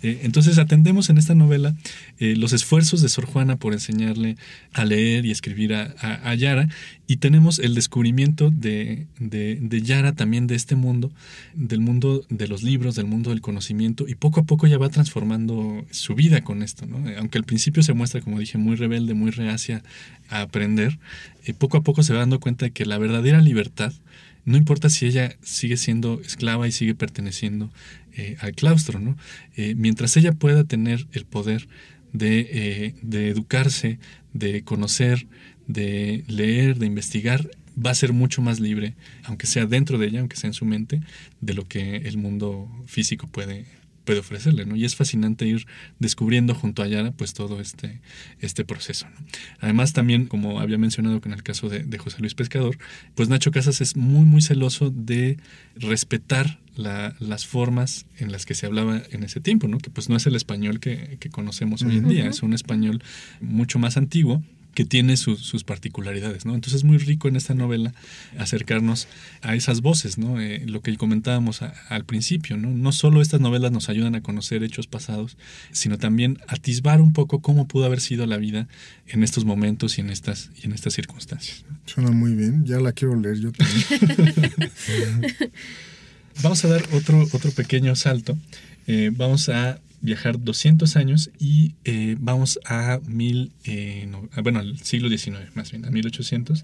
[0.02, 1.74] Eh, entonces atendemos en esta novela
[2.18, 4.36] eh, los esfuerzos de Sor Juana por enseñarle
[4.72, 6.68] a leer y escribir a, Yara
[7.12, 11.12] y tenemos el descubrimiento de, de, Yara también de este mundo,
[11.52, 14.88] del mundo de los libros, del mundo del conocimiento y poco a poco ya va
[14.88, 17.04] transformando su vida con esto, ¿no?
[17.18, 19.82] Aunque al principio se muestra, como dije, muy rebelde, muy reacia
[20.30, 20.98] a aprender,
[21.58, 23.92] poco a poco se va dando cuenta de que la verdadera libertad
[24.46, 27.70] no importa si ella sigue siendo esclava y sigue perteneciendo
[28.16, 29.18] eh, al claustro, ¿no?
[29.54, 31.68] Eh, mientras ella pueda tener el poder
[32.14, 33.98] de, eh, de, educarse,
[34.32, 35.26] de conocer,
[35.66, 38.94] de leer, de investigar, va a ser mucho más libre,
[39.24, 41.00] aunque sea dentro de ella, aunque sea en su mente,
[41.40, 43.66] de lo que el mundo físico puede,
[44.04, 44.76] puede ofrecerle, ¿no?
[44.76, 45.66] Y es fascinante ir
[45.98, 48.00] descubriendo junto a Yara pues todo este,
[48.40, 49.06] este proceso,
[49.60, 52.78] Además también, como había mencionado con el caso de, José Luis Pescador,
[53.14, 55.38] pues Nacho Casas es muy, muy celoso de
[55.76, 59.78] respetar las formas en las que se hablaba en ese tiempo, ¿no?
[59.78, 63.02] Que pues no es el español que, conocemos hoy en día, es un español
[63.40, 64.42] mucho más antiguo,
[64.74, 66.54] que tiene sus particularidades, ¿no?
[66.54, 67.92] Entonces es muy rico en esta novela
[68.38, 69.06] acercarnos
[69.42, 70.40] a esas voces, ¿no?
[70.40, 72.70] Eh, lo que comentábamos al principio, ¿no?
[72.70, 75.36] No solo estas novelas nos ayudan a conocer hechos pasados,
[75.72, 78.68] sino también atisbar un poco cómo pudo haber sido la vida
[79.06, 81.64] en estos momentos y en estas, y en estas circunstancias.
[81.86, 85.34] Suena muy bien, ya la quiero leer yo también.
[86.42, 88.38] Vamos a dar otro, otro pequeño salto.
[88.86, 94.10] Eh, vamos a viajar 200 años y eh, vamos a mil, eh,
[94.42, 96.62] bueno, al siglo XIX más bien, a 1800.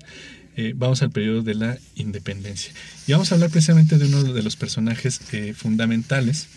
[0.57, 2.73] Eh, vamos al periodo de la independencia.
[3.07, 5.21] Y vamos a hablar precisamente de uno de los personajes
[5.55, 6.49] fundamentales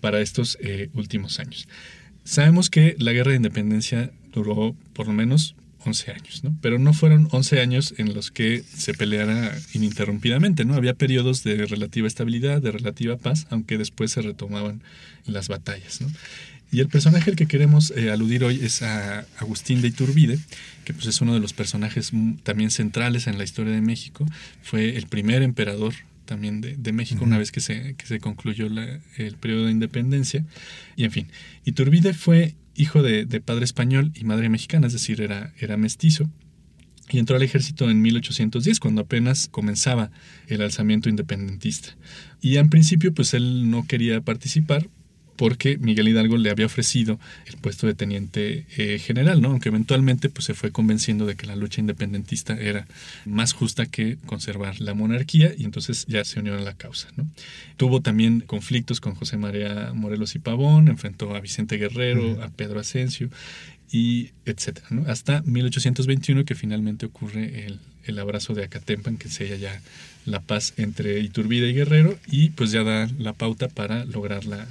[0.00, 0.56] para estos
[0.94, 1.68] últimos años.
[2.24, 6.56] Sabemos que la guerra de independencia duró por lo menos 11 años, ¿no?
[6.60, 10.74] Pero no fueron 11 años en los que se peleara ininterrumpidamente, ¿no?
[10.74, 14.82] Había periodos de relativa estabilidad, de relativa paz, aunque después se retomaban
[15.26, 16.08] las batallas, ¿no?
[16.72, 20.38] Y el personaje al que queremos eh, aludir hoy es a Agustín de Iturbide,
[20.84, 22.10] que pues es uno de los personajes
[22.42, 24.26] también centrales en la historia de México.
[24.62, 25.94] Fue el primer emperador
[26.24, 30.44] también de, México una vez que se, que se concluyó el periodo de independencia.
[30.96, 31.28] Y en fin,
[31.64, 36.30] Iturbide fue hijo de, padre español y madre mexicana, es decir, era, era mestizo.
[37.08, 40.10] Y entró al ejército en 1810, cuando apenas comenzaba
[40.48, 41.96] el alzamiento independentista.
[42.40, 44.88] Y en principio, pues él no quería participar
[45.36, 49.50] porque Miguel Hidalgo le había ofrecido el puesto de teniente eh, general, ¿no?
[49.50, 52.86] Aunque eventualmente pues, se fue convenciendo de que la lucha independentista era
[53.24, 57.26] más justa que conservar la monarquía y entonces ya se unió a la causa, ¿no?
[57.76, 62.80] Tuvo también conflictos con José María Morelos y Pavón, enfrentó a Vicente Guerrero, a Pedro
[62.80, 63.30] Asensio
[63.90, 65.04] y etcétera, ¿no?
[65.08, 69.80] Hasta 1821 que finalmente ocurre el, el abrazo de Acatempan que sella ya
[70.24, 74.66] la paz entre Iturbide y Guerrero y pues ya da la pauta para lograr la,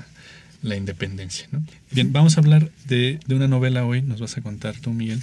[0.65, 1.47] la independencia.
[1.91, 5.21] Bien, vamos a hablar de, una novela hoy, nos vas a contar tú, Miguel,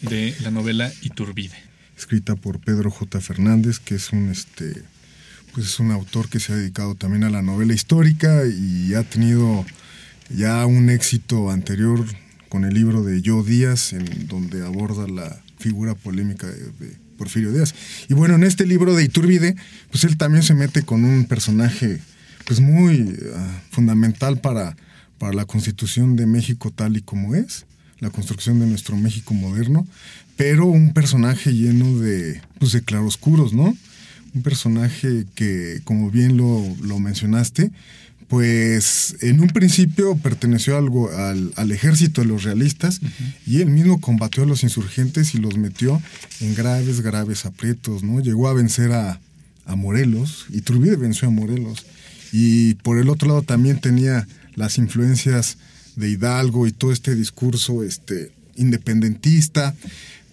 [0.00, 1.56] de la novela Iturbide.
[1.98, 3.20] Escrita por Pedro J.
[3.20, 4.82] Fernández, que es un, este,
[5.52, 9.02] pues es un autor que se ha dedicado también a la novela histórica y ha
[9.02, 9.66] tenido
[10.30, 12.04] ya un éxito anterior
[12.48, 17.74] con el libro de Yo Díaz, en donde aborda la figura polémica de, Porfirio Díaz.
[18.08, 19.56] Y bueno, en este libro de Iturbide,
[19.90, 22.00] pues él también se mete con un personaje
[22.44, 24.76] pues muy ah, fundamental para,
[25.18, 27.66] para la constitución de México tal y como es,
[28.00, 29.86] la construcción de nuestro México moderno,
[30.36, 33.76] pero un personaje lleno de, pues, de claroscuros, ¿no?
[34.34, 37.70] Un personaje que, como bien lo, lo mencionaste,
[38.28, 43.00] pues en un principio perteneció algo al, al, ejército de los realistas
[43.46, 46.02] y él mismo combatió a los insurgentes y los metió
[46.40, 48.20] en graves, graves aprietos, ¿no?
[48.20, 49.20] Llegó a vencer a,
[49.66, 51.86] a Morelos, y Turbide venció a Morelos,
[52.32, 55.58] y por el otro lado también tenía las influencias
[55.96, 59.74] de Hidalgo y todo este discurso este, independentista,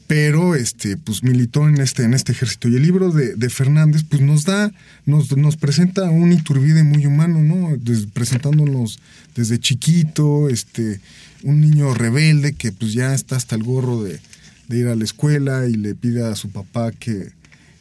[0.08, 2.68] pero este, pues militó en este, en este ejército.
[2.68, 4.72] Y el libro de, Fernández, pues nos da,
[5.06, 7.78] nos, nos, presenta un Iturbide muy humano, ¿no?
[8.14, 9.00] presentándonos
[9.36, 11.00] desde chiquito, este,
[11.44, 14.20] un niño rebelde que pues ya está hasta el gorro de,
[14.68, 17.32] de ir a la escuela y le pide a su papá que,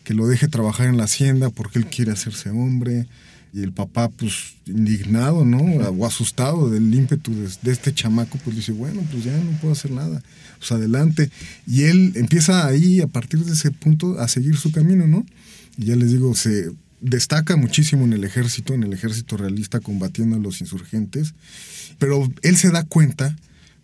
[0.04, 3.06] que lo deje trabajar en la hacienda porque él quiere hacerse hombre
[3.52, 5.58] y el papá, pues, indignado, ¿no?
[5.58, 9.90] O asustado del ímpetu de, este chamaco, pues dice, bueno, pues ya no puedo hacer
[9.90, 10.22] nada.
[10.58, 11.30] Pues adelante.
[11.66, 15.26] Y él empieza ahí, a partir de ese punto, a seguir su camino, ¿no?
[15.76, 20.36] Y ya les digo, se destaca muchísimo en el ejército, en el ejército realista, combatiendo
[20.36, 21.34] a los insurgentes.
[21.98, 23.36] Pero él se da cuenta,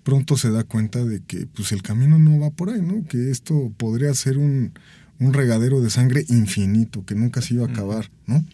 [0.05, 3.05] pronto se da cuenta de que, pues, el camino no va por ahí, ¿no?
[3.09, 4.73] Que esto podría ser un,
[5.19, 8.45] un regadero de sangre infinito, que nunca se iba a acabar, ¿no?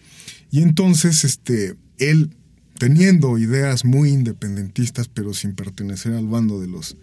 [0.52, 2.36] Y entonces, este, él,
[2.78, 6.96] teniendo ideas muy independentistas, pero sin pertenecer al bando de los,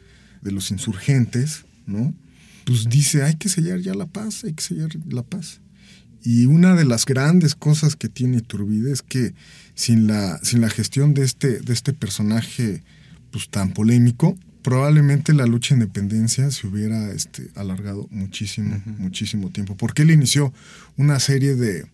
[0.44, 2.14] de los insurgentes, ¿no?
[2.64, 5.62] Pues dice, hay que sellar ya la paz, hay que sellar la paz.
[6.24, 9.34] Y una de las grandes cosas que tiene Iturbide es que
[9.74, 12.84] sin la, sin la gestión de este, de este personaje
[13.32, 19.76] pues, tan polémico, probablemente la lucha de independencia se hubiera este, alargado muchísimo, muchísimo tiempo.
[19.76, 20.54] Porque él inició
[20.98, 21.88] una serie de,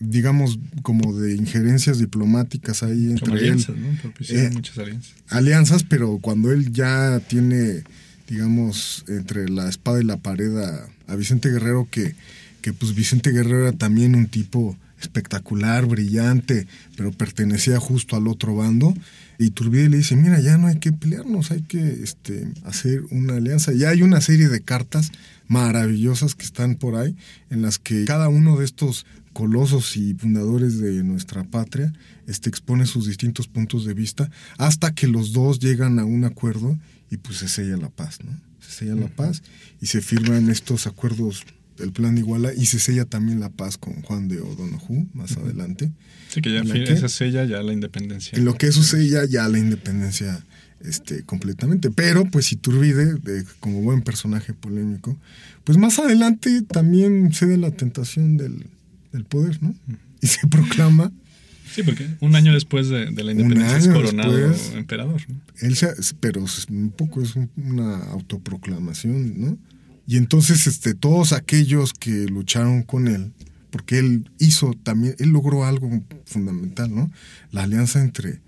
[0.00, 3.82] digamos, como de injerencias diplomáticas ahí entre alianzas, él.
[3.82, 4.12] ¿no?
[4.28, 5.14] Eh, muchas alianzas.
[5.28, 7.82] Alianzas, pero cuando él ya tiene,
[8.28, 12.14] digamos, entre la espada y la pared a, Vicente Guerrero, que,
[12.60, 18.54] que pues Vicente Guerrero era también un tipo espectacular, brillante, pero pertenecía justo al otro
[18.54, 18.94] bando.
[19.38, 23.36] Y Turbide le dice, mira, ya no hay que pelearnos, hay que este, hacer una
[23.36, 23.72] alianza.
[23.72, 25.12] Ya hay una serie de cartas
[25.46, 27.16] maravillosas que están por ahí,
[27.48, 29.06] en las que cada uno de estos
[29.38, 31.92] colosos y fundadores de nuestra patria
[32.26, 36.76] este, expone sus distintos puntos de vista hasta que los dos llegan a un acuerdo
[37.08, 38.32] y pues se sella la paz, ¿no?
[38.58, 39.44] Se sella la paz
[39.80, 41.44] y se firman estos acuerdos
[41.76, 45.36] del plan de Iguala y se sella también la paz con Juan de O'Donoghue más
[45.36, 45.92] adelante.
[46.30, 46.64] Sí, que ya
[46.96, 48.36] se sella ya la independencia.
[48.36, 50.44] En lo que eso sella ya la independencia
[50.80, 51.92] este, completamente.
[51.92, 55.16] Pero pues Iturbide, de, como buen personaje polémico,
[55.62, 58.66] pues más adelante también cede la tentación del,
[59.12, 59.74] del poder, ¿no?
[60.20, 61.12] Y se proclama.
[61.72, 65.20] Sí, porque un año después de, la independencia es coronado emperador.
[65.28, 65.40] ¿no?
[65.60, 65.76] Él
[66.18, 69.58] pero un poco es una autoproclamación, ¿no?
[70.06, 73.32] Y entonces este, todos aquellos que lucharon con él,
[73.70, 77.10] porque él hizo también, él logró algo fundamental, ¿no?
[77.52, 78.40] La alianza entre,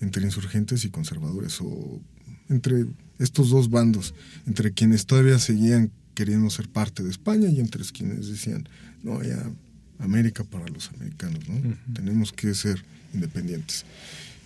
[0.00, 2.00] entre insurgentes y conservadores, o
[2.48, 2.86] entre
[3.18, 4.14] estos dos bandos,
[4.46, 8.68] entre quienes todavía seguían queriendo ser parte de España y entre quienes decían,
[9.02, 9.50] no, ya
[9.98, 11.76] América para los americanos, ¿no?
[11.92, 12.84] Tenemos que ser
[13.14, 13.84] independientes.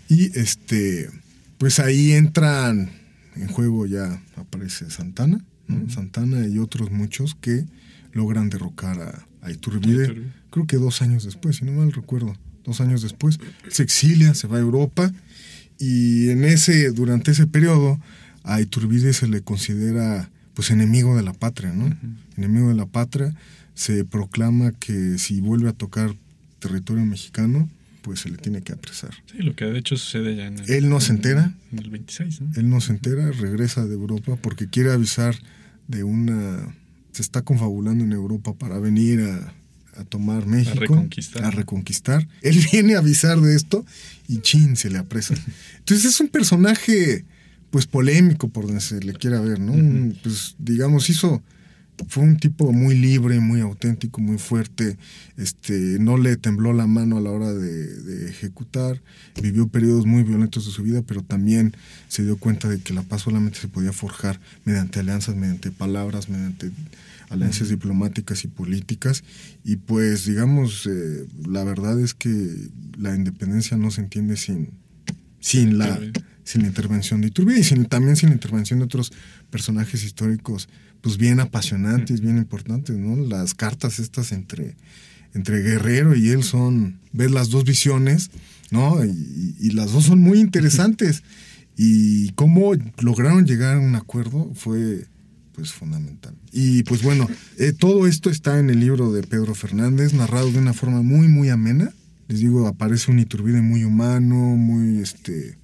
[0.09, 1.11] Y este,
[1.59, 2.91] pues ahí entran
[3.37, 5.45] en juego ya aparece Santana,
[5.89, 7.65] Santana y otros muchos que
[8.13, 12.81] logran derrocar a, a Iturbide, creo que dos años después, si no mal recuerdo, dos
[12.81, 13.39] años después,
[13.69, 15.13] se exilia, se va a Europa
[15.79, 17.99] y en ese, durante ese periodo
[18.45, 21.97] a Iturbide se le considera pues enemigo de la patria, ¿no?
[22.37, 23.35] Enemigo de la patria,
[23.75, 26.15] se proclama que si vuelve a tocar
[26.59, 27.69] territorio mexicano,
[28.03, 29.11] pues se le tiene que apresar.
[29.31, 31.55] Sí, lo que de hecho sucede ya en el, Él no se entera.
[31.73, 32.51] En el 26, ¿no?
[32.57, 35.35] Él no se entera, regresa de Europa porque quiere avisar
[35.89, 36.75] de una...
[37.13, 39.53] Se está confabulando en Europa para venir a,
[39.97, 40.77] a tomar México.
[40.77, 41.45] A reconquistar.
[41.45, 42.29] A reconquistar.
[42.41, 43.85] Él viene a avisar de esto
[44.29, 45.35] y chin, se le apresa.
[45.79, 47.25] Entonces es un personaje
[47.71, 49.73] pues polémico por donde se le quiera ver, ¿no?
[50.23, 51.43] Pues digamos, hizo
[52.09, 54.97] fue un tipo muy libre, muy auténtico, muy fuerte,
[55.37, 59.01] este, no le tembló la mano a la hora de, de, ejecutar,
[59.41, 61.75] vivió periodos muy violentos de su vida, pero también
[62.09, 66.29] se dio cuenta de que la paz solamente se podía forjar mediante alianzas, mediante palabras,
[66.29, 66.71] mediante
[67.31, 69.25] alianzas diplomáticas y políticas,
[69.65, 72.29] y pues digamos, eh, la verdad es que
[72.99, 74.71] la independencia no se entiende sin,
[75.41, 75.99] sin la
[76.53, 79.13] sin la intervención de Iturbide y sin, también sin la intervención de otros
[79.51, 80.69] personajes históricos
[81.01, 83.17] pues bien apasionantes, bien importantes, ¿no?
[83.17, 84.77] Las cartas estas entre,
[85.35, 88.31] entre Guerrero y él son, ver las dos visiones,
[88.71, 89.05] ¿no?
[89.05, 91.25] Y, y, las dos son muy interesantes.
[91.77, 95.07] Y cómo lograron llegar a un acuerdo fue
[95.55, 96.35] pues fundamental.
[96.53, 100.59] Y pues bueno, eh, todo esto está en el libro de Pedro Fernández, narrado de
[100.59, 101.93] una forma muy, muy amena.
[102.29, 105.62] Les digo, aparece un Iturbide muy humano, muy este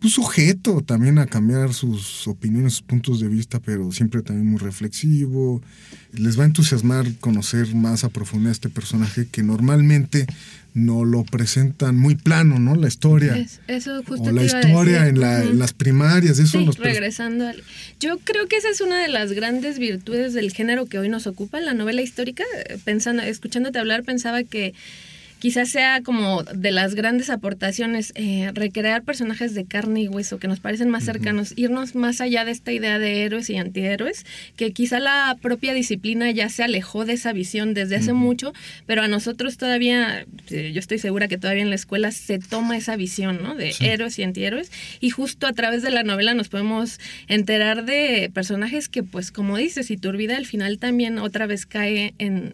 [0.00, 4.58] pues, sujeto también a cambiar sus opiniones, sus puntos de vista, pero siempre también muy
[4.58, 5.62] reflexivo.
[6.12, 10.26] Les va a entusiasmar conocer más a profundidad este personaje que normalmente
[10.72, 12.76] no lo presentan muy plano, ¿no?
[12.76, 13.36] La historia.
[13.36, 17.48] Es, eso justo o la historia en, la, en, las primarias, eso sí, los regresando
[17.48, 17.62] al...
[17.98, 21.26] Yo creo que esa es una de las grandes virtudes del género que hoy nos
[21.26, 22.44] ocupa, la novela histórica.
[22.84, 24.74] Pensando, escuchándote hablar, pensaba que
[25.40, 30.48] quizás sea como de las grandes aportaciones, eh, recrear personajes de carne y hueso que
[30.48, 34.26] nos parecen más cercanos, irnos más allá de esta idea de héroes y antihéroes,
[34.56, 38.52] que quizá la propia disciplina ya se alejó de esa visión desde hace mucho,
[38.86, 42.96] pero a nosotros todavía, yo estoy segura que todavía en la escuela se toma esa
[42.96, 43.54] visión, ¿no?
[43.54, 43.86] De sí.
[43.86, 48.88] héroes y antihéroes, y justo a través de la novela nos podemos enterar de personajes
[48.88, 52.52] que, pues, como dices, Iturbide al final también otra vez cae en,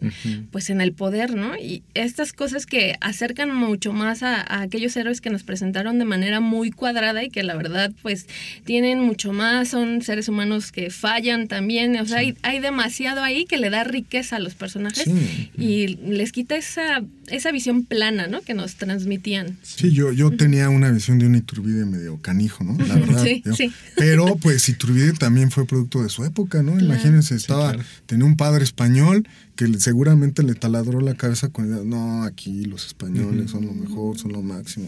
[0.51, 1.57] pues, en el poder, ¿no?
[1.57, 5.97] Y estas cosas que que acercan mucho más a, a, aquellos héroes que nos presentaron
[5.97, 8.27] de manera muy cuadrada y que la verdad pues
[8.65, 12.25] tienen mucho más, son seres humanos que fallan también, o sea, sí.
[12.25, 15.51] hay, hay, demasiado ahí que le da riqueza a los personajes sí.
[15.57, 18.41] y les quita esa, esa visión plana, ¿no?
[18.41, 19.57] Que nos transmitían.
[19.63, 22.77] Sí, yo, yo tenía una visión de un Iturbide medio canijo, ¿no?
[22.85, 23.23] La verdad.
[23.23, 23.71] sí, yo, sí.
[23.95, 26.73] Pero pues Iturbide también fue producto de su época, ¿no?
[26.73, 26.85] Claro.
[26.85, 27.87] Imagínense, estaba, claro.
[28.05, 32.85] tenía un padre español que seguramente le taladró la cabeza con idea, no, aquí los
[32.85, 33.51] españoles uh -huh.
[33.51, 34.87] son lo mejor, son lo máximo.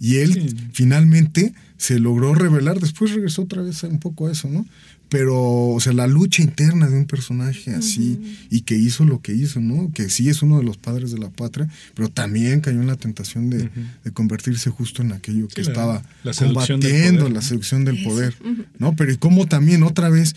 [0.00, 0.56] Y él sí.
[0.72, 4.66] finalmente se logró revelar, después regresó otra vez un poco a eso, ¿no?
[5.10, 8.46] Pero, o sea, la lucha interna de un personaje así uh -huh.
[8.50, 9.92] y que hizo lo que hizo, ¿no?
[9.92, 12.96] Que sí es uno de los padres de la patria, pero también cayó en la
[12.96, 14.02] tentación de, uh -huh.
[14.04, 18.34] de convertirse justo en aquello que sí, estaba la, la combatiendo, la seducción del poder,
[18.78, 18.94] ¿no?
[18.96, 20.36] Pero y cómo también otra vez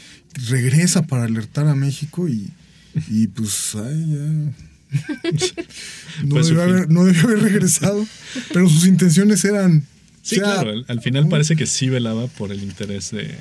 [0.49, 2.49] regresa para alertar a México y
[3.09, 4.53] y pues, ay, ya.
[6.23, 8.05] No, pues debió haber, no, debió haber, regresado,
[8.53, 9.83] pero sus intenciones eran.
[10.23, 13.35] Sí, o sea, claro, al, al final parece que sí velaba por el interés de,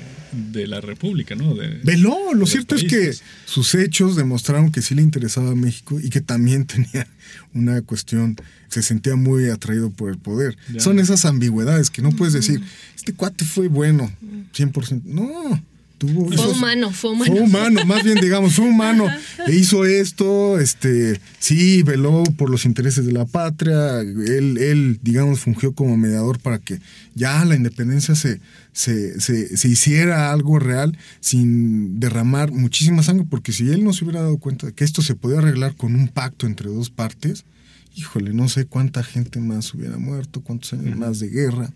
[0.51, 1.55] de la República, ¿no?
[1.55, 2.91] De, Veló, lo cierto países.
[2.93, 7.07] es que sus hechos demostraron que sí le interesaba a México y que también tenía
[7.53, 8.35] una cuestión,
[8.67, 10.57] se sentía muy atraído por el poder.
[10.73, 10.81] Ya.
[10.81, 12.61] Son esas ambigüedades que no puedes decir,
[12.97, 14.11] este cuate fue bueno,
[14.53, 15.03] 100%.
[15.05, 15.63] No,
[16.05, 17.31] tuvo fue humano, fue humano.
[17.31, 19.07] Fue humano, más bien digamos, fue humano.
[19.47, 25.39] e hizo esto, este, sí, veló por los intereses de la patria, él, él, digamos,
[25.39, 26.79] fungió como mediador para que
[27.15, 28.41] ya la independencia se,
[28.73, 34.03] se, se, se hiciera algo real sin derramar muchísima sangre, porque si él no se
[34.03, 37.45] hubiera dado cuenta de que esto se podía arreglar con un pacto entre dos partes,
[37.95, 41.69] híjole, no sé cuánta gente más hubiera muerto, cuántos años más de guerra.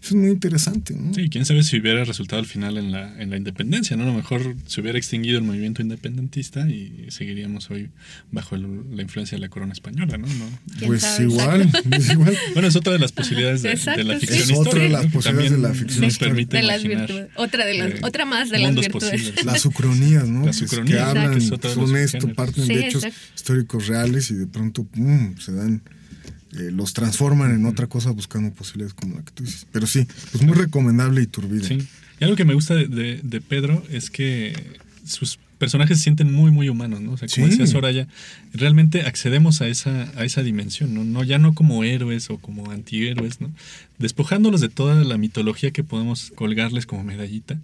[0.00, 1.12] Eso es muy interesante, ¿no?
[1.14, 4.04] Sí, quién sabe si hubiera resultado al final en la, en la independencia, ¿no?
[4.04, 7.90] A lo mejor se hubiera extinguido el movimiento independentista y seguiríamos hoy
[8.30, 10.26] bajo el- la influencia de la corona española, ¿no?
[10.26, 10.48] No.
[10.78, 11.24] ¿Quién Pues sabe?
[11.24, 11.88] igual, Exacto.
[11.96, 12.36] es igual.
[12.52, 14.26] Bueno, es otra de las posibilidades de, la sí.
[14.26, 14.88] ficción Es otra de histórica.
[15.02, 16.34] las posibilidades de la ficción nos histórica.
[16.34, 17.28] permite de las virtudes.
[17.36, 19.10] Otra de las, eh, otra más de las virtudes.
[19.22, 19.44] posibles.
[19.54, 20.46] Las ucronías, ¿no?
[20.46, 23.34] Las que ucronías, hablan, que es los son esto, parten Sí, de hechos exacto.
[23.34, 25.36] históricos reales y de pronto ¡pum!
[25.38, 29.66] se eh, los transforman en otra cosa buscando posibilidades como la que tú dices.
[29.72, 31.66] Pero sí, pues muy recomendable y turbide.
[31.66, 31.88] Sí.
[32.20, 34.54] Y algo que me gusta de Pedro es que
[35.04, 37.12] sus personajes se sienten muy, muy humanos, ¿no?
[37.12, 37.52] O sea, como Sí.
[37.52, 38.06] decía Soraya,
[38.52, 41.04] realmente accedemos a esa, a esa dimensión, ¿no?
[41.04, 41.24] ¿no?
[41.24, 43.50] Ya no como héroes o como antihéroes, ¿no?
[43.98, 47.58] Despojándolos de toda la mitología que podemos colgarles como medallita,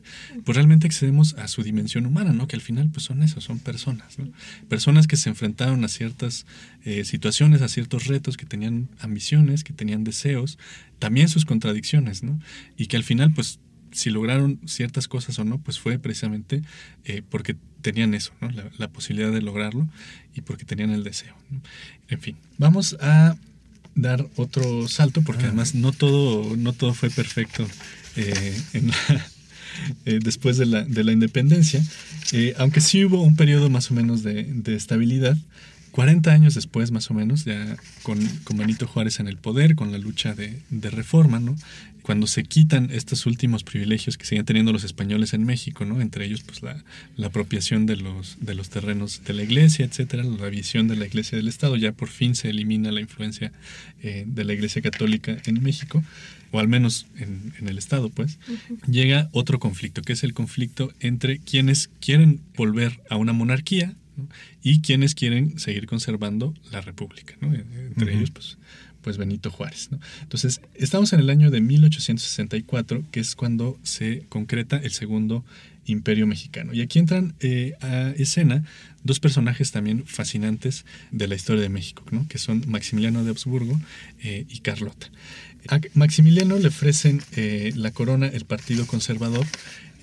[0.46, 2.46] pues realmente accedemos a su dimensión humana, ¿no?
[2.48, 4.30] Que al final, pues son eso, son personas, ¿no?
[4.70, 6.46] Personas que se enfrentaron a ciertas
[6.86, 10.58] eh, situaciones, a ciertos retos, que tenían ambiciones, que tenían deseos,
[10.98, 12.40] también sus contradicciones, ¿no?
[12.78, 13.58] Y que al final, pues,
[13.92, 16.62] si lograron ciertas cosas o no, pues fue precisamente
[17.04, 18.50] eh, porque tenían eso, ¿no?
[18.50, 19.88] la, la posibilidad de lograrlo
[20.34, 21.34] y porque tenían el deseo.
[21.50, 21.60] ¿no?
[22.08, 23.36] En fin, vamos a
[23.94, 27.66] dar otro salto porque además no todo, no todo fue perfecto
[28.16, 29.26] eh, en la-
[30.04, 31.82] eh, después de la, de la independencia,
[32.32, 35.36] Eh, aunque sí hubo un periodo más o menos de, de estabilidad.
[35.90, 39.92] 40 años después, más o menos, ya con, con Benito Juárez en el poder, con
[39.92, 41.56] la lucha de, de reforma, ¿no?
[42.02, 46.00] Cuando se quitan estos últimos privilegios que siguen teniendo los españoles en México, ¿no?
[46.00, 46.82] Entre ellos, pues, la,
[47.16, 51.06] la apropiación de los, de los terrenos de la iglesia, etcétera, la visión de la
[51.06, 53.52] iglesia del Estado, ya por fin se elimina la influencia
[54.02, 56.02] eh, de la iglesia católica en México,
[56.52, 58.38] o al menos en, en el Estado, pues,
[58.88, 64.28] llega otro conflicto, que es el conflicto entre quienes quieren volver a una monarquía, ¿no?
[64.62, 67.54] y quienes quieren seguir conservando la república, ¿no?
[67.54, 68.58] Entre ellos pues,
[69.02, 69.88] pues Benito Juárez.
[69.90, 69.98] ¿no?
[70.22, 75.44] Entonces, estamos en el año de 1864, que es cuando se concreta el segundo
[75.86, 76.72] imperio mexicano.
[76.72, 78.64] Y aquí entran eh, a escena
[79.02, 82.26] dos personajes también fascinantes de la historia de México, ¿no?
[82.28, 83.80] que son Maximiliano de Habsburgo
[84.22, 85.10] eh, y Carlota.
[85.68, 89.46] A Maximiliano le ofrecen eh, la corona el Partido Conservador,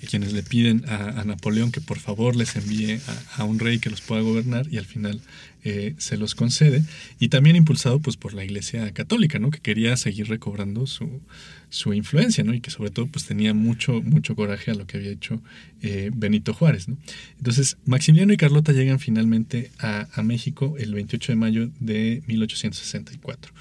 [0.06, 3.78] quienes le piden a, a Napoleón que por favor les envíe a, a un rey
[3.78, 5.20] que los pueda gobernar y al final
[5.64, 6.84] eh, se los concede.
[7.18, 9.50] Y también impulsado pues, por la Iglesia Católica, ¿no?
[9.50, 11.20] que quería seguir recobrando su,
[11.68, 12.54] su influencia ¿no?
[12.54, 15.42] y que sobre todo pues, tenía mucho, mucho coraje a lo que había hecho
[15.82, 16.88] eh, Benito Juárez.
[16.88, 16.96] ¿no?
[17.38, 23.52] Entonces, Maximiliano y Carlota llegan finalmente a, a México el 28 de mayo de 1864.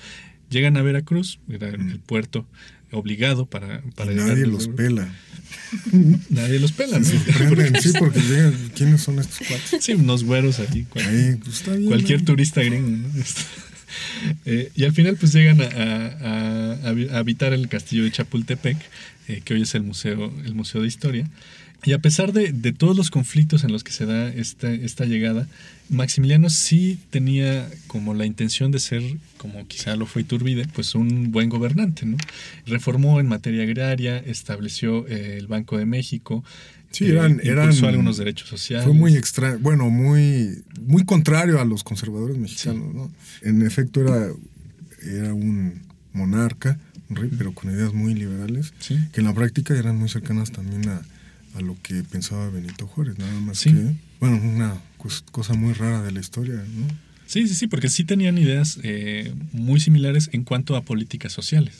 [0.50, 2.48] Llegan a Veracruz, era el, el puerto
[2.92, 5.08] obligado para, para Y nadie los pela.
[6.30, 7.20] Nadie los pela, sí,
[8.00, 9.84] porque llegan, ¿quiénes son estos cuates?
[9.84, 10.86] Sí, unos güeros ahí.
[10.90, 11.88] cual- Ahí, pues está bien.
[11.88, 13.08] cualquier turista gringo, ¿no?
[13.22, 13.42] Este,
[14.46, 15.68] eh, y al final pues llegan a,
[17.14, 18.78] a habitar el castillo de Chapultepec,
[19.30, 21.30] eh, que hoy es el museo, el museo de historia.
[21.84, 25.05] Y a pesar de, de todos los conflictos en los que se da esta, esta
[25.05, 25.47] llegada,
[25.89, 29.03] Maximiliano sí tenía como la intención de ser,
[29.38, 32.17] como quizá lo fue Iturbide, pues un buen gobernante, ¿no?
[32.65, 36.43] Reformó en materia agraria, estableció eh, el Banco de México,
[36.91, 38.86] Sí, eh, eran, eran algunos derechos sociales.
[38.86, 43.11] Fue muy extraño, bueno, muy, muy contrario a los conservadores mexicanos, ¿no?
[43.43, 44.30] En efecto era,
[45.03, 45.82] era un
[46.13, 48.97] monarca, un rey, pero con ideas muy liberales, Sí.
[49.13, 51.01] que en la práctica eran muy cercanas también a,
[51.56, 53.72] a lo que pensaba Benito Juárez, nada más Sí.
[53.72, 56.88] que, bueno, una cos- cosa muy rara de la historia, ¿no?
[57.26, 61.76] Sí, sí, sí, porque sí tenían ideas eh, muy similares en cuanto a políticas sociales.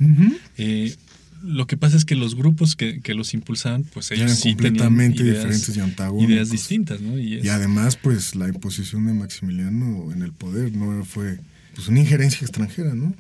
[0.58, 0.96] Eh,
[1.44, 4.42] lo que pasa es que los grupos que, que los impulsaban, pues ellos Eran sí
[4.56, 6.32] tenían completamente ideas, diferentes y antagónicos.
[6.34, 7.18] ideas distintas, ¿no?
[7.18, 11.40] Y, además, pues la imposición de Maximiliano en el poder no fue
[11.76, 13.14] pues una injerencia extranjera, ¿no?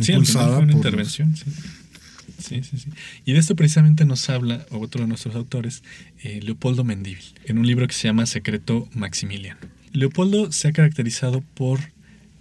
[0.00, 1.36] sí, al final fue una por los- intervención.
[1.36, 1.44] Sí.
[2.44, 2.90] Sí, sí, sí.
[3.24, 5.82] Y de esto precisamente nos habla otro de nuestros autores,
[6.22, 9.60] eh, Leopoldo Mendívil, en un libro que se llama Secreto Maximiliano.
[9.92, 11.80] Leopoldo se ha caracterizado por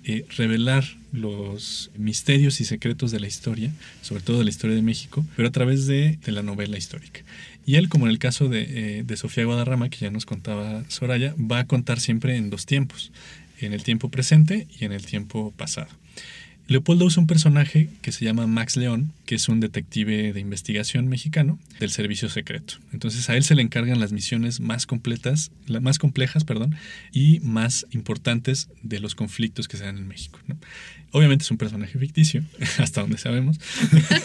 [0.04, 0.84] eh, revelar
[1.14, 5.48] los misterios y secretos de la historia, sobre todo de la historia de México, pero
[5.48, 7.22] a través de, la novela histórica.
[7.66, 10.84] Y él, como en el caso de, eh, de Sofía Guadarrama, que ya nos contaba
[10.90, 13.14] Soraya, va a contar siempre en dos tiempos,
[13.62, 15.88] en el tiempo presente y en el tiempo pasado.
[16.68, 21.08] Leopoldo usa un personaje que se llama Max León, que es un detective de investigación
[21.08, 22.76] mexicano del servicio secreto.
[22.94, 25.52] Entonces a él se le encargan las misiones más completas,
[25.82, 26.76] más complejas, perdón,
[27.12, 30.40] y más importantes de los conflictos que se dan en México.
[31.12, 32.44] Obviamente es un personaje ficticio,
[32.80, 33.60] hasta donde sabemos,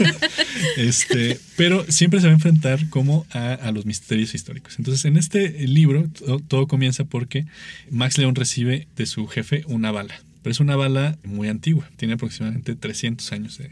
[0.77, 4.79] este, pero siempre se va a enfrentar como a, los misterios históricos.
[4.79, 7.47] Entonces en este libro to- todo comienza porque
[7.91, 10.15] Max León recibe de su jefe una bala
[10.49, 13.71] pero es una bala muy antigua, tiene aproximadamente 300 años de,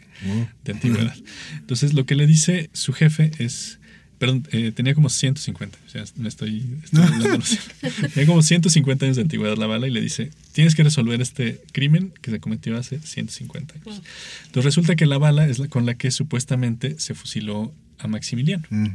[0.62, 1.16] de antigüedad.
[1.54, 3.78] Entonces lo que le dice su jefe es,
[4.18, 7.46] perdón, eh, tenía como 150, o sea, me estoy, estoy hablando,
[8.12, 11.62] tenía como 150 años de antigüedad la bala y le dice, tienes que resolver este
[11.72, 14.02] crimen que se cometió hace 150 años.
[14.44, 18.64] Entonces resulta que la bala es la con la que supuestamente se fusiló a Maximiliano.
[18.68, 18.88] Mm.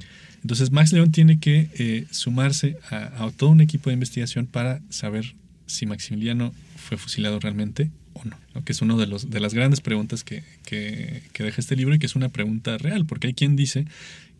[0.44, 4.82] Entonces Max León tiene que eh, sumarse a, a todo un equipo de investigación para
[4.90, 5.34] saber
[5.66, 6.54] si Maximiliano
[6.92, 8.66] fue fusilado realmente o no, ¿no?
[8.66, 11.96] que es una de, los, de las grandes preguntas que, que, que deja este libro
[11.96, 13.86] y que es una pregunta real, porque hay quien dice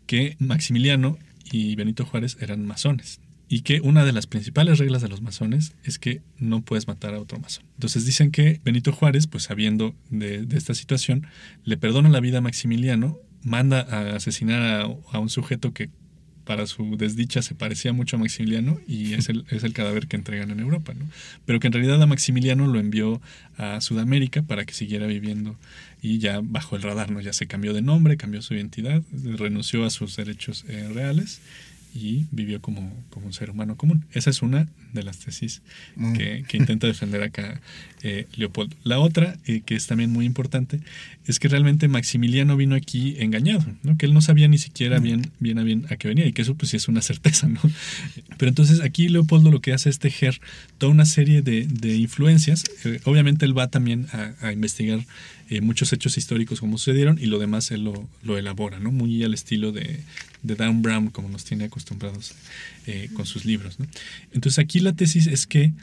[0.04, 1.18] que Maximiliano
[1.50, 5.72] y Benito Juárez eran masones y que una de las principales reglas de los masones
[5.82, 7.64] es que no puedes matar a otro masón.
[7.76, 11.26] Entonces dicen que Benito Juárez, pues sabiendo de, esta situación,
[11.64, 15.88] le perdona la vida a Maximiliano, manda a asesinar a un sujeto que
[16.44, 20.16] para su desdicha se parecía mucho a Maximiliano y es el, es el cadáver que
[20.16, 21.06] entregan en Europa, ¿no?
[21.46, 23.20] Pero que en realidad a Maximiliano lo envió
[23.56, 25.56] a Sudamérica para que siguiera viviendo
[26.00, 27.20] y ya bajo el radar, ¿no?
[27.20, 31.40] Ya se cambió de nombre, cambió su identidad, renunció a sus derechos eh, reales
[31.94, 34.04] y vivió como, como un ser humano común.
[34.12, 35.62] Esa es una de las tesis
[35.96, 36.12] Mm.
[36.14, 37.60] que, que intenta defender acá
[38.02, 38.74] eh, Leopoldo.
[38.84, 40.80] La otra, eh, que es también muy importante,
[41.26, 43.96] es que realmente Maximiliano vino aquí engañado, ¿no?
[43.96, 46.42] que él no sabía ni siquiera bien, bien a bien a qué venía y que
[46.42, 47.46] eso pues sí es una certeza.
[47.48, 47.60] ¿no?
[48.38, 50.40] Pero entonces aquí Leopoldo lo que hace es tejer
[50.78, 52.64] toda una serie de, de influencias.
[52.84, 55.00] Eh, obviamente él va también a, a investigar
[55.52, 58.90] eh, muchos hechos históricos como sucedieron y lo demás él lo, elabora, ¿no?
[58.90, 60.00] muy al estilo de,
[60.42, 62.34] de Dan Brown como nos tiene acostumbrados
[62.86, 63.76] eh, con sus libros.
[64.32, 65.74] Entonces aquí la tesis es que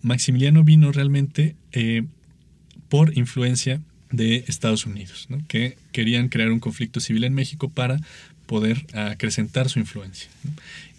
[0.00, 2.04] Maximiliano vino realmente eh,
[2.88, 3.80] por influencia
[4.12, 7.98] de Estados Unidos, que querían crear un conflicto civil en México para
[8.46, 10.28] poder acrecentar su influencia.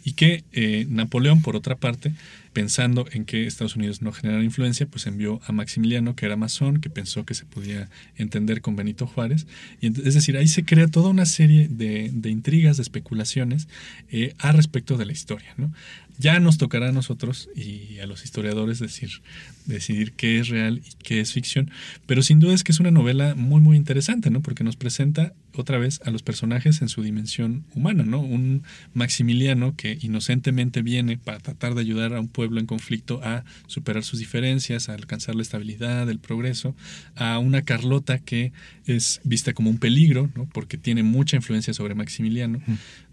[0.03, 0.43] Y que
[0.89, 2.11] Napoleón, por otra parte,
[2.57, 6.81] pensando en que Estados Unidos no generara influencia, pues envió a Maximiliano, que era masón,
[6.81, 9.45] que pensó que se podía entender con Benito Juárez.
[9.79, 13.67] Y es decir, ahí se crea toda una serie de, de intrigas, de especulaciones
[14.09, 15.53] eh, a respecto de la historia.
[15.57, 15.71] ¿no?
[16.17, 19.21] Ya nos tocará a nosotros y a los historiadores decir,
[19.67, 21.69] decidir qué es real y qué es ficción,
[22.07, 24.41] pero sin duda es que es una novela muy muy interesante, ¿no?
[24.41, 28.19] Porque nos presenta otra vez a los personajes en su dimensión humana, ¿no?
[28.19, 33.43] Un Maximiliano que inocentemente viene para tratar de ayudar a un pueblo en conflicto a
[33.67, 36.75] superar sus diferencias, a alcanzar la estabilidad, el progreso,
[37.15, 38.51] a una Carlota que
[38.85, 40.47] es vista como un peligro, ¿no?
[40.53, 42.61] Porque tiene mucha influencia sobre Maximiliano